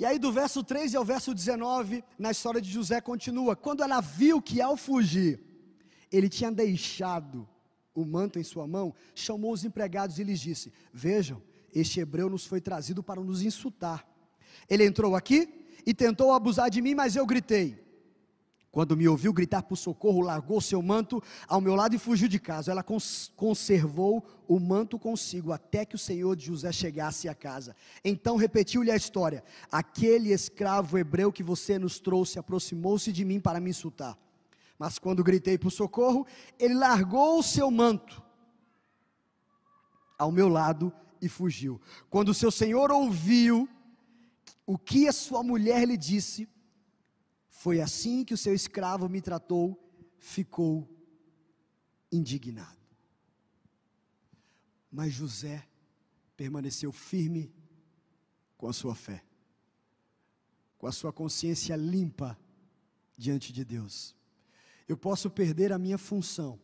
E 0.00 0.04
aí, 0.06 0.18
do 0.18 0.32
verso 0.32 0.64
3 0.64 0.94
ao 0.94 1.04
verso 1.04 1.34
19, 1.34 2.02
na 2.18 2.30
história 2.30 2.58
de 2.58 2.70
José, 2.70 3.02
continua: 3.02 3.54
Quando 3.54 3.82
ela 3.82 4.00
viu 4.00 4.40
que 4.40 4.58
ao 4.58 4.74
fugir, 4.74 5.38
ele 6.10 6.26
tinha 6.26 6.50
deixado 6.50 7.46
o 7.94 8.02
manto 8.02 8.38
em 8.38 8.42
sua 8.42 8.66
mão, 8.66 8.94
chamou 9.14 9.52
os 9.52 9.62
empregados 9.62 10.18
e 10.18 10.24
lhes 10.24 10.40
disse: 10.40 10.72
Vejam, 10.90 11.42
este 11.74 12.00
hebreu 12.00 12.30
nos 12.30 12.46
foi 12.46 12.62
trazido 12.62 13.02
para 13.02 13.20
nos 13.20 13.42
insultar. 13.42 14.08
Ele 14.70 14.86
entrou 14.86 15.14
aqui 15.14 15.66
e 15.84 15.92
tentou 15.92 16.32
abusar 16.32 16.70
de 16.70 16.80
mim, 16.80 16.94
mas 16.94 17.14
eu 17.14 17.26
gritei: 17.26 17.78
quando 18.72 18.96
me 18.96 19.08
ouviu 19.08 19.32
gritar 19.32 19.62
por 19.64 19.76
socorro, 19.76 20.20
largou 20.20 20.60
seu 20.60 20.80
manto 20.80 21.20
ao 21.48 21.60
meu 21.60 21.74
lado 21.74 21.96
e 21.96 21.98
fugiu 21.98 22.28
de 22.28 22.38
casa. 22.38 22.70
Ela 22.70 22.84
cons 22.84 23.32
conservou 23.34 24.24
o 24.46 24.60
manto 24.60 24.96
consigo 24.96 25.52
até 25.52 25.84
que 25.84 25.96
o 25.96 25.98
senhor 25.98 26.36
de 26.36 26.46
José 26.46 26.70
chegasse 26.70 27.28
à 27.28 27.34
casa. 27.34 27.74
Então 28.04 28.36
repetiu-lhe 28.36 28.90
a 28.90 28.96
história: 28.96 29.42
Aquele 29.72 30.32
escravo 30.32 30.96
hebreu 30.96 31.32
que 31.32 31.42
você 31.42 31.78
nos 31.78 31.98
trouxe 31.98 32.38
aproximou-se 32.38 33.12
de 33.12 33.24
mim 33.24 33.40
para 33.40 33.58
me 33.58 33.70
insultar. 33.70 34.16
Mas 34.78 34.98
quando 34.98 35.24
gritei 35.24 35.58
por 35.58 35.72
socorro, 35.72 36.24
ele 36.58 36.74
largou 36.74 37.40
o 37.40 37.42
seu 37.42 37.70
manto 37.70 38.22
ao 40.16 40.30
meu 40.30 40.48
lado 40.48 40.92
e 41.20 41.28
fugiu. 41.28 41.80
Quando 42.08 42.32
seu 42.32 42.52
senhor 42.52 42.92
ouviu 42.92 43.68
o 44.64 44.78
que 44.78 45.08
a 45.08 45.12
sua 45.12 45.42
mulher 45.42 45.86
lhe 45.86 45.96
disse, 45.96 46.48
Foi 47.60 47.78
assim 47.78 48.24
que 48.24 48.32
o 48.32 48.38
seu 48.38 48.54
escravo 48.54 49.06
me 49.06 49.20
tratou, 49.20 49.78
ficou 50.18 50.88
indignado. 52.10 52.80
Mas 54.90 55.12
José 55.12 55.68
permaneceu 56.38 56.90
firme 56.90 57.52
com 58.56 58.66
a 58.66 58.72
sua 58.72 58.94
fé, 58.94 59.22
com 60.78 60.86
a 60.86 60.92
sua 60.92 61.12
consciência 61.12 61.76
limpa 61.76 62.38
diante 63.14 63.52
de 63.52 63.62
Deus. 63.62 64.16
Eu 64.88 64.96
posso 64.96 65.28
perder 65.28 65.70
a 65.70 65.78
minha 65.78 65.98
função, 65.98 66.58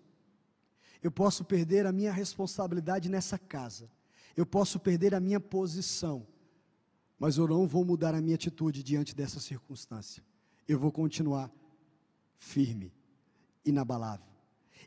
eu 1.02 1.12
posso 1.12 1.44
perder 1.44 1.84
a 1.84 1.92
minha 1.92 2.10
responsabilidade 2.10 3.10
nessa 3.10 3.36
casa, 3.38 3.90
eu 4.34 4.46
posso 4.46 4.80
perder 4.80 5.14
a 5.14 5.20
minha 5.20 5.40
posição, 5.40 6.26
mas 7.18 7.36
eu 7.36 7.46
não 7.46 7.66
vou 7.66 7.84
mudar 7.84 8.14
a 8.14 8.22
minha 8.22 8.36
atitude 8.36 8.82
diante 8.82 9.14
dessa 9.14 9.38
circunstância. 9.38 10.24
Eu 10.68 10.78
vou 10.78 10.90
continuar 10.90 11.50
firme, 12.38 12.92
inabalável. 13.64 14.26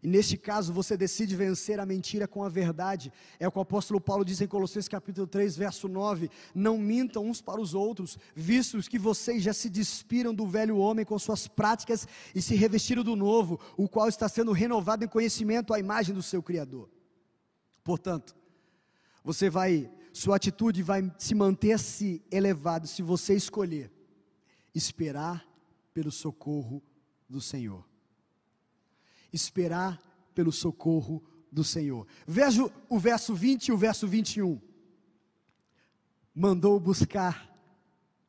E 0.02 0.08
neste 0.08 0.38
caso 0.38 0.72
você 0.72 0.96
decide 0.96 1.36
vencer 1.36 1.80
a 1.80 1.86
mentira 1.86 2.28
com 2.28 2.44
a 2.44 2.50
verdade. 2.50 3.12
É 3.38 3.48
o 3.48 3.52
que 3.52 3.58
o 3.58 3.62
apóstolo 3.62 4.00
Paulo 4.00 4.24
diz 4.24 4.40
em 4.40 4.48
Colossenses 4.48 4.88
capítulo 4.88 5.28
3, 5.28 5.58
verso 5.58 5.90
9: 5.90 6.30
Não 6.56 6.78
mintam 6.78 7.26
uns 7.26 7.42
para 7.42 7.60
os 7.60 7.74
outros, 7.74 8.18
vistos 8.34 8.88
que 8.88 8.98
vocês 8.98 9.44
já 9.44 9.54
se 9.54 9.70
despiram 9.70 10.34
do 10.34 10.48
velho 10.48 10.78
homem 10.78 11.04
com 11.04 11.20
suas 11.20 11.48
práticas 11.48 12.08
e 12.34 12.42
se 12.42 12.56
revestiram 12.56 13.04
do 13.04 13.16
novo, 13.16 13.60
o 13.76 13.90
qual 13.90 14.08
está 14.08 14.30
sendo 14.30 14.54
renovado 14.54 15.04
em 15.04 15.08
conhecimento 15.08 15.74
à 15.74 15.80
imagem 15.80 16.16
do 16.16 16.24
seu 16.24 16.42
criador. 16.42 16.90
Portanto, 17.84 18.36
você 19.22 19.50
vai, 19.50 19.92
sua 20.14 20.38
atitude 20.38 20.82
vai 20.82 21.12
se 21.18 21.36
manter-se 21.36 22.24
elevado 22.32 22.88
se 22.88 23.02
você 23.02 23.34
escolher 23.34 23.92
esperar 24.74 25.49
pelo 25.94 26.12
socorro 26.12 26.82
do 27.28 27.42
Senhor 27.42 27.90
esperar 29.32 30.02
pelo 30.34 30.52
socorro 30.52 31.24
do 31.52 31.64
Senhor. 31.64 32.08
Veja 32.28 32.70
o 32.90 33.00
verso 33.00 33.34
20 33.34 33.68
e 33.68 33.72
o 33.72 33.78
verso 33.78 34.08
21. 34.08 34.60
Mandou 36.34 36.80
buscar 36.80 37.50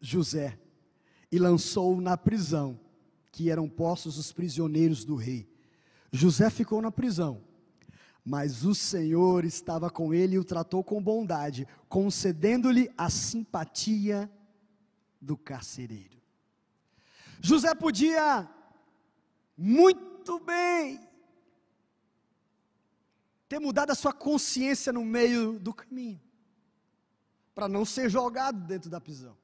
José 0.01 0.59
e 1.31 1.39
lançou 1.39 2.01
na 2.01 2.17
prisão, 2.17 2.79
que 3.31 3.51
eram 3.51 3.69
postos 3.69 4.19
os 4.19 4.33
prisioneiros 4.33 5.05
do 5.05 5.15
rei. 5.15 5.49
José 6.11 6.51
ficou 6.51 6.83
na 6.83 6.91
prisão, 6.91 7.43
mas 8.25 8.65
o 8.65 8.75
Senhor 8.75 9.45
estava 9.45 9.89
com 9.91 10.13
ele 10.13 10.35
e 10.35 10.39
o 10.39 10.45
tratou 10.45 10.83
com 10.83 11.01
bondade, 11.01 11.69
concedendo-lhe 11.89 12.91
a 12.99 13.09
simpatia 13.09 14.31
do 15.21 15.37
carcereiro. 15.37 16.20
José 17.41 17.75
podia 17.75 18.49
muito 19.57 20.39
bem 20.41 21.01
ter 23.49 23.59
mudado 23.59 23.91
a 23.91 23.95
sua 23.95 24.13
consciência 24.13 24.93
no 24.93 25.05
meio 25.05 25.59
do 25.59 25.75
caminho, 25.75 26.21
para 27.55 27.69
não 27.69 27.85
ser 27.85 28.09
jogado 28.09 28.65
dentro 28.67 28.89
da 28.89 29.01
prisão. 29.01 29.37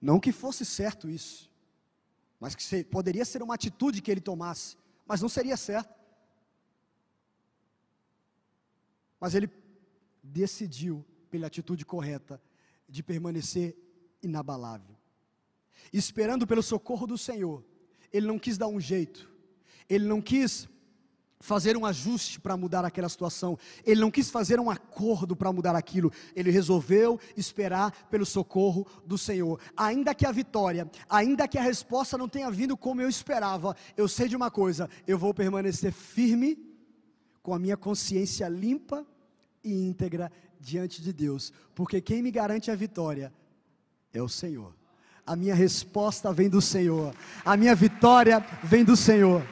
Não 0.00 0.18
que 0.18 0.32
fosse 0.32 0.64
certo 0.64 1.08
isso, 1.08 1.50
mas 2.38 2.54
que 2.56 2.84
poderia 2.84 3.24
ser 3.24 3.42
uma 3.42 3.54
atitude 3.54 4.02
que 4.02 4.10
ele 4.10 4.20
tomasse, 4.20 4.76
mas 5.06 5.22
não 5.22 5.28
seria 5.28 5.56
certo. 5.56 5.94
Mas 9.20 9.34
ele 9.36 9.48
decidiu, 10.22 11.04
pela 11.30 11.46
atitude 11.46 11.86
correta, 11.86 12.42
de 12.92 13.02
permanecer 13.02 13.76
inabalável 14.22 14.92
esperando 15.92 16.46
pelo 16.46 16.62
socorro 16.62 17.06
do 17.06 17.16
Senhor. 17.16 17.64
Ele 18.12 18.26
não 18.26 18.38
quis 18.38 18.58
dar 18.58 18.68
um 18.68 18.80
jeito, 18.80 19.30
ele 19.88 20.06
não 20.06 20.20
quis 20.20 20.68
fazer 21.40 21.76
um 21.76 21.84
ajuste 21.84 22.38
para 22.38 22.56
mudar 22.56 22.84
aquela 22.84 23.08
situação, 23.08 23.58
ele 23.84 24.00
não 24.00 24.12
quis 24.12 24.30
fazer 24.30 24.60
um 24.60 24.70
acordo 24.70 25.34
para 25.34 25.52
mudar 25.52 25.74
aquilo, 25.74 26.12
ele 26.36 26.52
resolveu 26.52 27.18
esperar 27.36 27.90
pelo 28.08 28.24
socorro 28.24 28.86
do 29.04 29.18
Senhor. 29.18 29.58
Ainda 29.76 30.14
que 30.14 30.26
a 30.26 30.30
vitória, 30.30 30.88
ainda 31.08 31.48
que 31.48 31.58
a 31.58 31.62
resposta 31.62 32.16
não 32.16 32.28
tenha 32.28 32.50
vindo 32.50 32.76
como 32.76 33.00
eu 33.00 33.08
esperava, 33.08 33.74
eu 33.96 34.06
sei 34.06 34.28
de 34.28 34.36
uma 34.36 34.50
coisa: 34.50 34.88
eu 35.06 35.18
vou 35.18 35.34
permanecer 35.34 35.92
firme, 35.92 36.56
com 37.42 37.54
a 37.54 37.58
minha 37.58 37.76
consciência 37.76 38.48
limpa 38.48 39.04
e 39.64 39.72
íntegra 39.72 40.30
diante 40.70 41.02
de 41.02 41.12
Deus, 41.12 41.52
porque 41.74 42.00
quem 42.00 42.22
me 42.22 42.30
garante 42.30 42.70
a 42.70 42.76
vitória 42.84 43.32
é 44.14 44.22
o 44.22 44.28
Senhor 44.28 44.72
a 45.26 45.36
minha 45.36 45.54
resposta 45.54 46.32
vem 46.32 46.48
do 46.48 46.60
Senhor, 46.60 47.14
a 47.44 47.56
minha 47.56 47.74
vitória 47.74 48.44
vem 48.62 48.84
do 48.84 48.96
Senhor. 48.96 49.46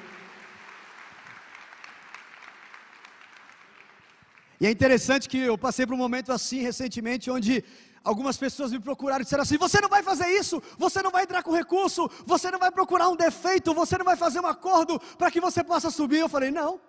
E 4.61 4.67
é 4.67 4.71
interessante 4.71 5.29
que 5.29 5.39
eu 5.39 5.57
passei 5.57 5.87
por 5.87 5.95
um 5.95 6.05
momento 6.07 6.33
assim 6.33 6.61
recentemente, 6.61 7.31
onde 7.31 7.65
algumas 8.05 8.37
pessoas 8.37 8.73
me 8.73 8.81
procuraram 8.81 9.23
e 9.23 9.25
disseram 9.25 9.43
assim: 9.43 9.57
Você 9.57 9.81
não 9.81 9.89
vai 9.89 10.03
fazer 10.03 10.27
isso, 10.27 10.63
você 10.77 11.01
não 11.01 11.11
vai 11.11 11.23
entrar 11.23 11.43
com 11.43 11.53
recurso, 11.53 12.11
você 12.27 12.51
não 12.51 12.59
vai 12.59 12.71
procurar 12.71 13.09
um 13.09 13.17
defeito, 13.17 13.73
você 13.73 13.97
não 13.97 14.05
vai 14.05 14.17
fazer 14.17 14.41
um 14.41 14.47
acordo 14.47 15.01
para 15.17 15.31
que 15.31 15.41
você 15.41 15.65
possa 15.65 15.91
subir. 15.91 16.19
Eu 16.19 16.29
falei: 16.29 16.51
Não. 16.51 16.81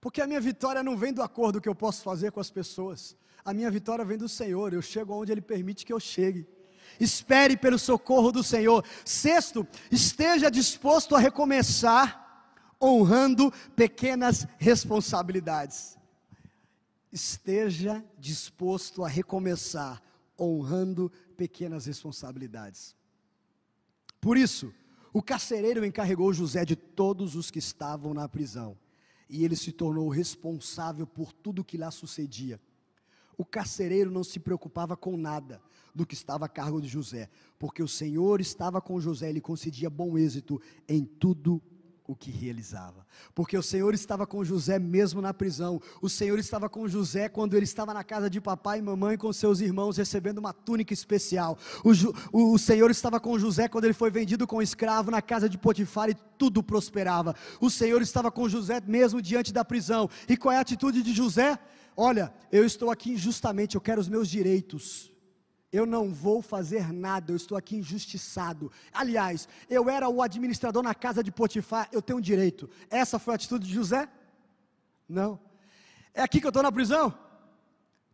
Porque 0.00 0.20
a 0.20 0.26
minha 0.26 0.40
vitória 0.40 0.82
não 0.82 0.96
vem 0.96 1.12
do 1.12 1.22
acordo 1.22 1.60
que 1.60 1.68
eu 1.68 1.74
posso 1.74 2.02
fazer 2.02 2.32
com 2.32 2.40
as 2.40 2.50
pessoas, 2.50 3.16
a 3.44 3.52
minha 3.52 3.70
vitória 3.70 4.04
vem 4.04 4.18
do 4.18 4.28
Senhor, 4.28 4.72
eu 4.72 4.82
chego 4.82 5.14
onde 5.14 5.32
Ele 5.32 5.40
permite 5.40 5.84
que 5.84 5.92
eu 5.92 6.00
chegue. 6.00 6.46
Espere 6.98 7.56
pelo 7.56 7.78
socorro 7.78 8.30
do 8.30 8.42
Senhor. 8.42 8.84
Sexto, 9.04 9.66
esteja 9.90 10.50
disposto 10.50 11.14
a 11.14 11.18
recomeçar, 11.18 12.48
honrando 12.80 13.52
pequenas 13.74 14.46
responsabilidades. 14.58 15.98
Esteja 17.12 18.04
disposto 18.18 19.04
a 19.04 19.08
recomeçar, 19.08 20.02
honrando 20.38 21.10
pequenas 21.36 21.86
responsabilidades. 21.86 22.94
Por 24.20 24.36
isso, 24.36 24.72
o 25.12 25.22
carcereiro 25.22 25.84
encarregou 25.84 26.32
José 26.32 26.64
de 26.64 26.76
todos 26.76 27.34
os 27.34 27.50
que 27.50 27.58
estavam 27.58 28.14
na 28.14 28.28
prisão, 28.28 28.76
e 29.30 29.44
ele 29.44 29.54
se 29.54 29.70
tornou 29.70 30.08
responsável 30.08 31.06
por 31.06 31.32
tudo 31.32 31.64
que 31.64 31.78
lá 31.78 31.90
sucedia. 31.90 32.60
O 33.38 33.44
carcereiro 33.44 34.10
não 34.10 34.24
se 34.24 34.40
preocupava 34.40 34.96
com 34.96 35.16
nada 35.16 35.62
do 35.94 36.04
que 36.04 36.14
estava 36.14 36.44
a 36.44 36.48
cargo 36.48 36.80
de 36.80 36.88
José, 36.88 37.30
porque 37.58 37.82
o 37.82 37.88
Senhor 37.88 38.40
estava 38.40 38.80
com 38.80 39.00
José, 39.00 39.30
ele 39.30 39.40
concedia 39.40 39.88
bom 39.88 40.18
êxito 40.18 40.60
em 40.88 41.04
tudo 41.04 41.62
o 42.10 42.16
que 42.16 42.30
realizava. 42.30 43.06
Porque 43.34 43.56
o 43.56 43.62
Senhor 43.62 43.94
estava 43.94 44.26
com 44.26 44.44
José 44.44 44.78
mesmo 44.78 45.20
na 45.20 45.32
prisão. 45.32 45.80
O 46.02 46.08
Senhor 46.08 46.38
estava 46.38 46.68
com 46.68 46.88
José 46.88 47.28
quando 47.28 47.54
ele 47.54 47.64
estava 47.64 47.94
na 47.94 48.02
casa 48.02 48.28
de 48.28 48.40
papai 48.40 48.80
e 48.80 48.82
mamãe 48.82 49.16
com 49.16 49.32
seus 49.32 49.60
irmãos 49.60 49.96
recebendo 49.96 50.38
uma 50.38 50.52
túnica 50.52 50.92
especial. 50.92 51.56
O, 52.32 52.54
o 52.54 52.58
Senhor 52.58 52.90
estava 52.90 53.20
com 53.20 53.38
José 53.38 53.68
quando 53.68 53.84
ele 53.84 53.94
foi 53.94 54.10
vendido 54.10 54.46
como 54.46 54.60
escravo 54.60 55.10
na 55.10 55.22
casa 55.22 55.48
de 55.48 55.56
Potifar 55.56 56.10
e 56.10 56.16
tudo 56.36 56.62
prosperava. 56.62 57.34
O 57.60 57.70
Senhor 57.70 58.02
estava 58.02 58.30
com 58.30 58.48
José 58.48 58.82
mesmo 58.84 59.22
diante 59.22 59.52
da 59.52 59.64
prisão. 59.64 60.10
E 60.28 60.36
qual 60.36 60.52
é 60.52 60.58
a 60.58 60.62
atitude 60.62 61.02
de 61.02 61.14
José? 61.14 61.58
Olha, 61.96 62.32
eu 62.50 62.64
estou 62.64 62.90
aqui 62.90 63.12
injustamente, 63.12 63.76
eu 63.76 63.80
quero 63.80 64.00
os 64.00 64.08
meus 64.08 64.28
direitos. 64.28 65.09
Eu 65.72 65.86
não 65.86 66.12
vou 66.12 66.42
fazer 66.42 66.92
nada, 66.92 67.30
eu 67.30 67.36
estou 67.36 67.56
aqui 67.56 67.76
injustiçado. 67.76 68.72
Aliás, 68.92 69.48
eu 69.68 69.88
era 69.88 70.08
o 70.08 70.20
administrador 70.20 70.82
na 70.82 70.94
casa 70.94 71.22
de 71.22 71.30
Potifar, 71.30 71.88
eu 71.92 72.02
tenho 72.02 72.18
um 72.18 72.22
direito. 72.22 72.68
Essa 72.88 73.18
foi 73.18 73.34
a 73.34 73.36
atitude 73.36 73.66
de 73.68 73.74
José? 73.74 74.08
Não. 75.08 75.38
É 76.12 76.22
aqui 76.22 76.40
que 76.40 76.46
eu 76.46 76.50
estou 76.50 76.62
na 76.62 76.72
prisão? 76.72 77.16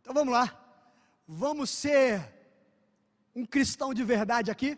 Então 0.01 0.13
vamos 0.13 0.33
lá. 0.33 0.55
Vamos 1.27 1.71
ser 1.71 2.31
um 3.35 3.45
cristão 3.45 3.93
de 3.93 4.03
verdade 4.03 4.51
aqui? 4.51 4.77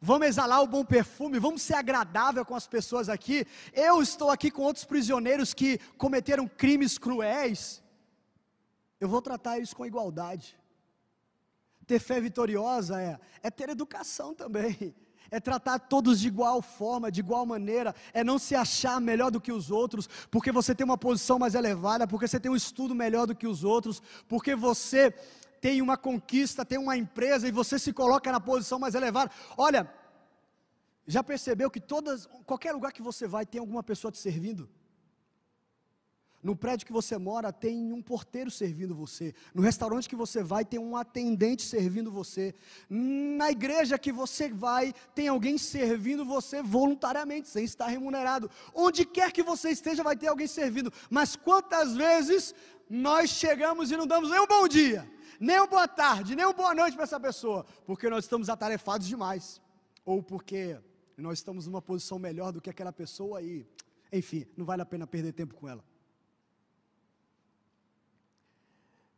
Vamos 0.00 0.28
exalar 0.28 0.62
o 0.62 0.66
bom 0.66 0.84
perfume, 0.84 1.38
vamos 1.38 1.62
ser 1.62 1.74
agradável 1.74 2.44
com 2.44 2.54
as 2.54 2.66
pessoas 2.66 3.08
aqui. 3.08 3.46
Eu 3.74 4.00
estou 4.00 4.30
aqui 4.30 4.50
com 4.50 4.62
outros 4.62 4.84
prisioneiros 4.84 5.52
que 5.52 5.78
cometeram 5.98 6.46
crimes 6.46 6.96
cruéis. 6.96 7.82
Eu 9.00 9.08
vou 9.08 9.20
tratar 9.20 9.58
isso 9.58 9.74
com 9.74 9.84
igualdade. 9.84 10.59
Ter 11.90 11.98
fé 11.98 12.20
vitoriosa 12.20 13.02
é, 13.02 13.18
é 13.42 13.50
ter 13.50 13.68
educação 13.68 14.32
também. 14.32 14.94
É 15.32 15.38
tratar 15.38 15.78
todos 15.78 16.18
de 16.18 16.26
igual 16.26 16.60
forma, 16.60 17.08
de 17.08 17.20
igual 17.20 17.46
maneira, 17.46 17.94
é 18.12 18.24
não 18.24 18.36
se 18.36 18.56
achar 18.56 19.00
melhor 19.00 19.30
do 19.30 19.40
que 19.40 19.52
os 19.52 19.70
outros, 19.70 20.08
porque 20.28 20.50
você 20.50 20.74
tem 20.74 20.84
uma 20.84 20.98
posição 20.98 21.38
mais 21.38 21.54
elevada, 21.54 22.04
porque 22.04 22.26
você 22.26 22.40
tem 22.40 22.50
um 22.50 22.56
estudo 22.56 22.96
melhor 22.96 23.28
do 23.28 23.34
que 23.36 23.46
os 23.46 23.62
outros, 23.62 24.02
porque 24.26 24.56
você 24.56 25.14
tem 25.60 25.80
uma 25.80 25.96
conquista, 25.96 26.64
tem 26.64 26.78
uma 26.78 26.96
empresa 26.96 27.46
e 27.46 27.52
você 27.52 27.78
se 27.78 27.92
coloca 27.92 28.32
na 28.32 28.40
posição 28.40 28.80
mais 28.80 28.96
elevada. 28.96 29.30
Olha, 29.56 29.88
já 31.06 31.22
percebeu 31.22 31.70
que 31.70 31.80
todas, 31.80 32.26
qualquer 32.44 32.72
lugar 32.72 32.92
que 32.92 33.00
você 33.00 33.28
vai 33.28 33.46
tem 33.46 33.60
alguma 33.60 33.84
pessoa 33.84 34.10
te 34.10 34.18
servindo? 34.18 34.68
No 36.42 36.56
prédio 36.56 36.86
que 36.86 36.92
você 36.92 37.18
mora, 37.18 37.52
tem 37.52 37.92
um 37.92 38.00
porteiro 38.00 38.50
servindo 38.50 38.94
você. 38.94 39.34
No 39.54 39.60
restaurante 39.60 40.08
que 40.08 40.16
você 40.16 40.42
vai, 40.42 40.64
tem 40.64 40.80
um 40.80 40.96
atendente 40.96 41.62
servindo 41.62 42.10
você. 42.10 42.54
Na 42.88 43.50
igreja 43.50 43.98
que 43.98 44.10
você 44.10 44.48
vai, 44.48 44.94
tem 45.14 45.28
alguém 45.28 45.58
servindo 45.58 46.24
você 46.24 46.62
voluntariamente, 46.62 47.48
sem 47.48 47.64
estar 47.64 47.88
remunerado. 47.88 48.50
Onde 48.74 49.04
quer 49.04 49.32
que 49.32 49.42
você 49.42 49.70
esteja, 49.70 50.02
vai 50.02 50.16
ter 50.16 50.28
alguém 50.28 50.46
servindo. 50.46 50.90
Mas 51.10 51.36
quantas 51.36 51.94
vezes 51.94 52.54
nós 52.88 53.28
chegamos 53.28 53.90
e 53.90 53.96
não 53.96 54.06
damos 54.06 54.30
nem 54.30 54.40
um 54.40 54.46
bom 54.46 54.66
dia, 54.66 55.08
nem 55.38 55.58
uma 55.58 55.66
boa 55.66 55.86
tarde, 55.86 56.34
nem 56.34 56.46
uma 56.46 56.54
boa 56.54 56.74
noite 56.74 56.94
para 56.94 57.04
essa 57.04 57.20
pessoa, 57.20 57.66
porque 57.84 58.08
nós 58.08 58.24
estamos 58.24 58.48
atarefados 58.48 59.06
demais, 59.06 59.60
ou 60.06 60.22
porque 60.22 60.78
nós 61.18 61.38
estamos 61.38 61.66
numa 61.66 61.82
posição 61.82 62.18
melhor 62.18 62.50
do 62.50 62.62
que 62.62 62.70
aquela 62.70 62.92
pessoa 62.92 63.42
e, 63.42 63.66
enfim, 64.10 64.46
não 64.56 64.64
vale 64.64 64.80
a 64.80 64.86
pena 64.86 65.06
perder 65.06 65.32
tempo 65.32 65.54
com 65.54 65.68
ela. 65.68 65.84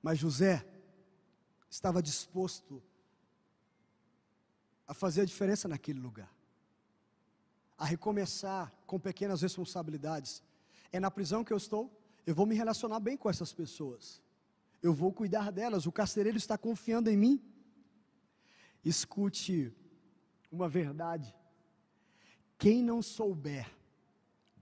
Mas 0.03 0.19
José 0.19 0.67
estava 1.71 2.03
disposto 2.03 2.83
a 4.87 4.93
fazer 4.93 5.23
a 5.23 5.25
diferença 5.25 5.69
naquele 5.69 6.01
lugar, 6.01 6.31
a 7.79 7.85
recomeçar 7.85 8.71
com 8.87 8.99
pequenas 8.99 9.41
responsabilidades. 9.41 10.43
É 10.91 10.99
na 10.99 11.11
prisão 11.11 11.45
que 11.45 11.53
eu 11.53 11.57
estou, 11.57 11.91
eu 12.27 12.35
vou 12.35 12.45
me 12.45 12.55
relacionar 12.55 12.99
bem 13.01 13.17
com 13.17 13.31
essas 13.31 13.53
pessoas, 13.53 14.21
eu 14.83 14.93
vou 14.93 15.13
cuidar 15.13 15.53
delas, 15.53 15.87
o 15.87 15.93
carcereiro 15.93 16.37
está 16.37 16.59
confiando 16.59 17.09
em 17.09 17.17
mim. 17.17 17.41
Escute 18.85 19.73
uma 20.51 20.69
verdade: 20.69 21.33
quem 22.59 22.83
não 22.83 23.01
souber 23.01 23.73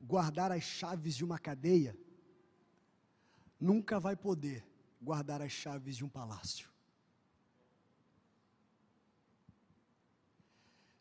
guardar 0.01 0.53
as 0.53 0.63
chaves 0.63 1.17
de 1.17 1.25
uma 1.25 1.39
cadeia, 1.39 1.97
nunca 3.59 3.99
vai 3.99 4.15
poder 4.15 4.70
guardar 5.01 5.41
as 5.41 5.53
chaves 5.53 5.97
de 5.97 6.05
um 6.05 6.09
palácio. 6.09 6.69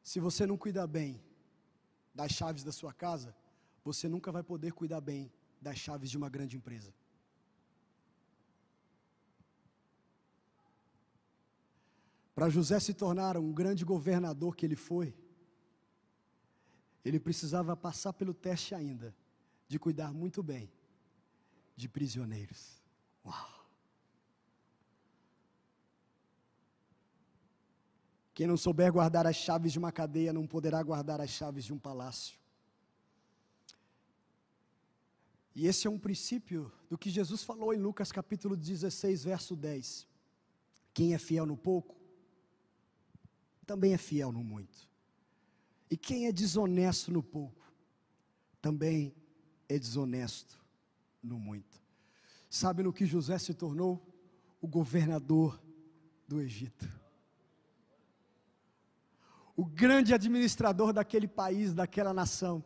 Se 0.03 0.19
você 0.19 0.45
não 0.45 0.57
cuidar 0.57 0.87
bem 0.87 1.21
das 2.15 2.31
chaves 2.31 2.63
da 2.63 2.71
sua 2.71 2.93
casa, 2.93 3.35
você 3.83 4.07
nunca 4.07 4.31
vai 4.31 4.41
poder 4.41 4.71
cuidar 4.73 5.01
bem 5.01 5.31
das 5.61 5.77
chaves 5.77 6.09
de 6.09 6.17
uma 6.17 6.29
grande 6.29 6.57
empresa. 6.57 6.93
Para 12.33 12.49
José 12.49 12.79
se 12.79 12.93
tornar 12.93 13.37
um 13.37 13.51
grande 13.51 13.83
governador 13.83 14.55
que 14.55 14.65
ele 14.65 14.75
foi, 14.75 15.13
ele 17.03 17.19
precisava 17.19 17.75
passar 17.75 18.13
pelo 18.13 18.33
teste 18.33 18.73
ainda 18.73 19.15
de 19.67 19.77
cuidar 19.77 20.13
muito 20.13 20.41
bem 20.41 20.71
de 21.75 21.87
prisioneiros. 21.87 22.81
Uau! 23.25 23.58
Quem 28.39 28.47
não 28.47 28.55
souber 28.55 28.89
guardar 28.89 29.27
as 29.27 29.35
chaves 29.35 29.73
de 29.73 29.77
uma 29.77 29.91
cadeia 29.91 30.31
não 30.31 30.47
poderá 30.47 30.81
guardar 30.81 31.19
as 31.19 31.29
chaves 31.29 31.65
de 31.65 31.73
um 31.73 31.77
palácio. 31.77 32.39
E 35.53 35.67
esse 35.67 35.87
é 35.87 35.89
um 35.89 35.99
princípio 35.99 36.71
do 36.89 36.97
que 36.97 37.09
Jesus 37.09 37.43
falou 37.43 37.73
em 37.73 37.77
Lucas 37.77 38.13
capítulo 38.13 38.55
16, 38.55 39.25
verso 39.25 39.57
10. 39.57 40.07
Quem 40.93 41.13
é 41.13 41.17
fiel 41.17 41.45
no 41.45 41.57
pouco, 41.57 41.97
também 43.65 43.91
é 43.91 43.97
fiel 43.97 44.31
no 44.31 44.41
muito. 44.41 44.87
E 45.91 45.97
quem 45.97 46.25
é 46.27 46.31
desonesto 46.31 47.11
no 47.11 47.21
pouco, 47.21 47.69
também 48.61 49.13
é 49.67 49.77
desonesto 49.77 50.57
no 51.21 51.37
muito. 51.37 51.77
Sabe 52.49 52.83
no 52.83 52.93
que 52.93 53.05
José 53.05 53.37
se 53.37 53.53
tornou? 53.53 54.01
O 54.61 54.67
governador 54.67 55.61
do 56.25 56.39
Egito 56.39 56.98
o 59.59 59.65
grande 59.65 60.13
administrador 60.13 60.93
daquele 60.93 61.27
país, 61.27 61.73
daquela 61.73 62.13
nação. 62.13 62.63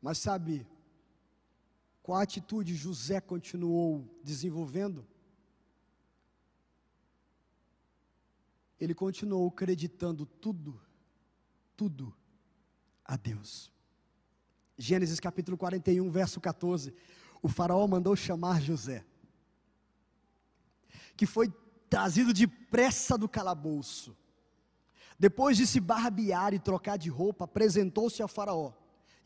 Mas 0.00 0.18
sabe, 0.18 0.64
qual 2.00 2.20
atitude 2.20 2.76
José 2.76 3.20
continuou 3.20 4.08
desenvolvendo? 4.22 5.04
Ele 8.78 8.94
continuou 8.94 9.48
acreditando 9.48 10.26
tudo, 10.26 10.80
tudo 11.76 12.14
a 13.04 13.16
Deus. 13.16 13.72
Gênesis 14.78 15.18
capítulo 15.18 15.58
41, 15.58 16.08
verso 16.08 16.40
14. 16.40 16.94
O 17.42 17.48
faraó 17.48 17.84
mandou 17.88 18.14
chamar 18.14 18.62
José, 18.62 19.04
que 21.16 21.26
foi 21.26 21.52
trazido 21.92 22.32
depressa 22.32 23.18
do 23.18 23.28
calabouço. 23.28 24.16
Depois 25.18 25.58
de 25.58 25.66
se 25.66 25.78
barbear 25.78 26.54
e 26.54 26.58
trocar 26.58 26.96
de 26.96 27.10
roupa, 27.10 27.44
apresentou-se 27.44 28.22
ao 28.22 28.28
Faraó. 28.28 28.72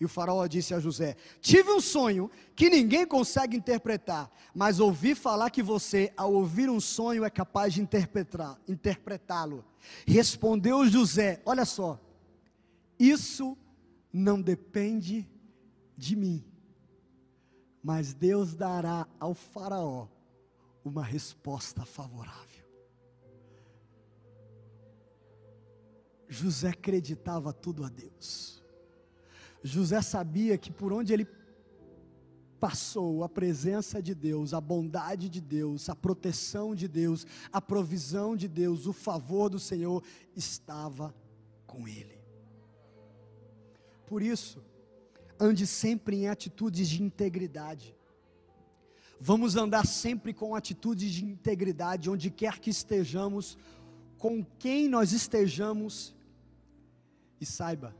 E 0.00 0.05
o 0.05 0.09
Faraó 0.09 0.44
disse 0.48 0.74
a 0.74 0.81
José: 0.81 1.14
Tive 1.40 1.70
um 1.70 1.81
sonho 1.81 2.29
que 2.57 2.68
ninguém 2.68 3.07
consegue 3.07 3.57
interpretar, 3.57 4.29
mas 4.52 4.81
ouvi 4.81 5.14
falar 5.14 5.50
que 5.50 5.62
você, 5.62 6.12
ao 6.16 6.33
ouvir 6.33 6.68
um 6.68 6.81
sonho, 6.81 7.24
é 7.24 7.31
capaz 7.31 7.72
de 7.72 7.81
interpretá-lo. 8.68 9.64
Respondeu 10.05 10.88
José: 10.88 11.40
Olha 11.46 11.64
só, 11.64 12.00
isso 12.98 13.57
não 14.12 14.42
depende 14.42 15.31
de 15.96 16.16
mim, 16.16 16.44
mas 17.81 18.12
Deus 18.12 18.57
dará 18.57 19.07
ao 19.20 19.35
Faraó 19.35 20.09
uma 20.85 21.05
resposta 21.05 21.85
favorável. 21.85 22.45
José 26.28 26.68
acreditava 26.68 27.52
tudo 27.52 27.84
a 27.84 27.88
Deus. 27.88 28.62
José 29.62 30.00
sabia 30.02 30.56
que 30.58 30.70
por 30.70 30.92
onde 30.92 31.12
ele 31.12 31.26
passou, 32.58 33.22
a 33.22 33.28
presença 33.28 34.02
de 34.02 34.14
Deus, 34.14 34.54
a 34.54 34.60
bondade 34.60 35.28
de 35.28 35.40
Deus, 35.40 35.88
a 35.88 35.94
proteção 35.94 36.74
de 36.74 36.88
Deus, 36.88 37.26
a 37.52 37.60
provisão 37.60 38.36
de 38.36 38.48
Deus, 38.48 38.86
o 38.86 38.92
favor 38.92 39.48
do 39.48 39.58
Senhor 39.58 40.02
estava 40.34 41.14
com 41.66 41.86
ele. 41.86 42.18
Por 44.06 44.22
isso, 44.22 44.64
ande 45.38 45.66
sempre 45.66 46.16
em 46.16 46.28
atitudes 46.28 46.88
de 46.88 47.02
integridade. 47.02 47.94
Vamos 49.20 49.56
andar 49.56 49.86
sempre 49.86 50.32
com 50.32 50.54
atitudes 50.54 51.12
de 51.12 51.24
integridade, 51.24 52.10
onde 52.10 52.30
quer 52.30 52.58
que 52.58 52.70
estejamos, 52.70 53.56
com 54.18 54.44
quem 54.58 54.88
nós 54.88 55.12
estejamos, 55.12 56.15
e 57.40 57.46
saiba 57.46 57.94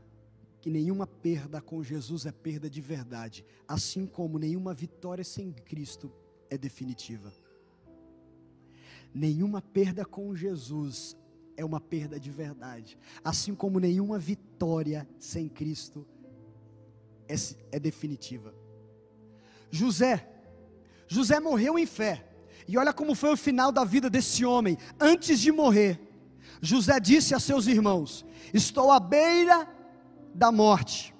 que 0.59 0.69
nenhuma 0.69 1.05
perda 1.05 1.61
com 1.61 1.83
Jesus 1.83 2.25
é 2.25 2.31
perda 2.31 2.69
de 2.69 2.81
verdade, 2.81 3.45
assim 3.67 4.05
como 4.05 4.39
nenhuma 4.39 4.73
vitória 4.73 5.23
sem 5.23 5.51
Cristo 5.51 6.11
é 6.49 6.57
definitiva. 6.57 7.31
Nenhuma 9.13 9.61
perda 9.61 10.05
com 10.05 10.35
Jesus 10.35 11.15
é 11.55 11.63
uma 11.63 11.79
perda 11.79 12.19
de 12.19 12.29
verdade, 12.29 12.97
assim 13.23 13.55
como 13.55 13.79
nenhuma 13.79 14.19
vitória 14.19 15.07
sem 15.19 15.47
Cristo 15.47 16.05
é, 17.27 17.35
é 17.71 17.79
definitiva. 17.79 18.53
José, 19.71 20.27
José 21.07 21.39
morreu 21.39 21.77
em 21.77 21.85
fé, 21.85 22.27
e 22.67 22.77
olha 22.77 22.93
como 22.93 23.15
foi 23.15 23.31
o 23.31 23.37
final 23.37 23.71
da 23.71 23.83
vida 23.83 24.09
desse 24.09 24.45
homem, 24.45 24.77
antes 24.99 25.39
de 25.39 25.51
morrer, 25.51 25.99
José 26.61 26.99
disse 26.99 27.33
a 27.33 27.39
seus 27.39 27.67
irmãos: 27.67 28.25
Estou 28.53 28.91
à 28.91 28.99
beira 28.99 29.67
da 30.33 30.51
morte, 30.51 31.13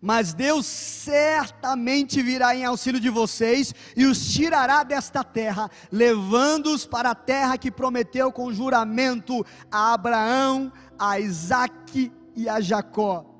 mas 0.00 0.32
Deus 0.34 0.66
certamente 0.66 2.22
virá 2.22 2.54
em 2.54 2.64
auxílio 2.64 3.00
de 3.00 3.10
vocês 3.10 3.74
e 3.96 4.04
os 4.04 4.32
tirará 4.32 4.82
desta 4.82 5.22
terra, 5.22 5.70
levando-os 5.90 6.86
para 6.86 7.10
a 7.10 7.14
terra 7.14 7.58
que 7.58 7.70
prometeu 7.70 8.32
com 8.32 8.52
juramento 8.52 9.44
a 9.70 9.94
Abraão, 9.94 10.72
a 10.98 11.20
Isaque 11.20 12.12
e 12.34 12.48
a 12.48 12.60
Jacó 12.60 13.35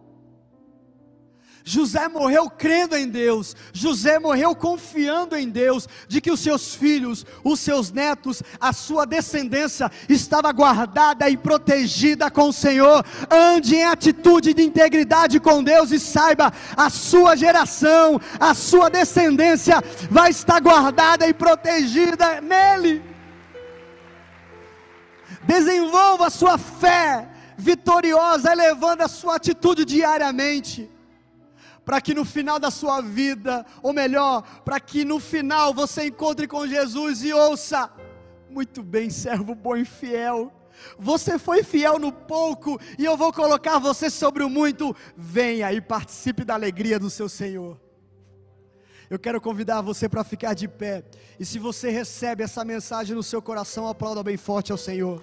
José 1.68 2.06
morreu 2.06 2.48
crendo 2.48 2.96
em 2.96 3.08
Deus, 3.08 3.56
José 3.72 4.20
morreu 4.20 4.54
confiando 4.54 5.36
em 5.36 5.48
Deus, 5.48 5.88
de 6.06 6.20
que 6.20 6.30
os 6.30 6.38
seus 6.38 6.76
filhos, 6.76 7.26
os 7.42 7.58
seus 7.58 7.90
netos, 7.90 8.40
a 8.60 8.72
sua 8.72 9.04
descendência 9.04 9.90
estava 10.08 10.52
guardada 10.52 11.28
e 11.28 11.36
protegida 11.36 12.30
com 12.30 12.50
o 12.50 12.52
Senhor. 12.52 13.04
Ande 13.28 13.74
em 13.74 13.84
atitude 13.84 14.54
de 14.54 14.62
integridade 14.62 15.40
com 15.40 15.60
Deus 15.60 15.90
e 15.90 15.98
saiba, 15.98 16.52
a 16.76 16.88
sua 16.88 17.34
geração, 17.34 18.20
a 18.38 18.54
sua 18.54 18.88
descendência 18.88 19.82
vai 20.08 20.30
estar 20.30 20.60
guardada 20.60 21.26
e 21.26 21.34
protegida 21.34 22.40
nele. 22.40 23.02
Desenvolva 25.42 26.28
a 26.28 26.30
sua 26.30 26.58
fé 26.58 27.28
vitoriosa, 27.58 28.52
elevando 28.52 29.02
a 29.02 29.08
sua 29.08 29.34
atitude 29.34 29.84
diariamente 29.84 30.94
para 31.86 32.00
que 32.00 32.12
no 32.12 32.24
final 32.24 32.58
da 32.58 32.68
sua 32.68 33.00
vida, 33.00 33.64
ou 33.80 33.92
melhor, 33.92 34.42
para 34.64 34.80
que 34.80 35.04
no 35.04 35.20
final 35.20 35.72
você 35.72 36.08
encontre 36.08 36.48
com 36.48 36.66
Jesus 36.66 37.22
e 37.22 37.32
ouça: 37.32 37.88
Muito 38.50 38.82
bem, 38.82 39.08
servo 39.08 39.54
bom 39.54 39.76
e 39.76 39.84
fiel. 39.84 40.52
Você 40.98 41.38
foi 41.38 41.62
fiel 41.62 41.98
no 41.98 42.10
pouco 42.10 42.78
e 42.98 43.04
eu 43.04 43.16
vou 43.16 43.32
colocar 43.32 43.78
você 43.78 44.10
sobre 44.10 44.42
o 44.42 44.50
muito. 44.50 44.94
Venha 45.16 45.72
e 45.72 45.80
participe 45.80 46.44
da 46.44 46.54
alegria 46.54 46.98
do 46.98 47.08
seu 47.08 47.28
Senhor. 47.28 47.80
Eu 49.08 49.20
quero 49.20 49.40
convidar 49.40 49.80
você 49.80 50.08
para 50.08 50.24
ficar 50.24 50.54
de 50.54 50.66
pé. 50.66 51.04
E 51.38 51.46
se 51.46 51.60
você 51.60 51.88
recebe 51.88 52.42
essa 52.42 52.64
mensagem 52.64 53.14
no 53.14 53.22
seu 53.22 53.40
coração, 53.40 53.86
aplauda 53.86 54.24
bem 54.24 54.36
forte 54.36 54.72
ao 54.72 54.78
Senhor. 54.78 55.22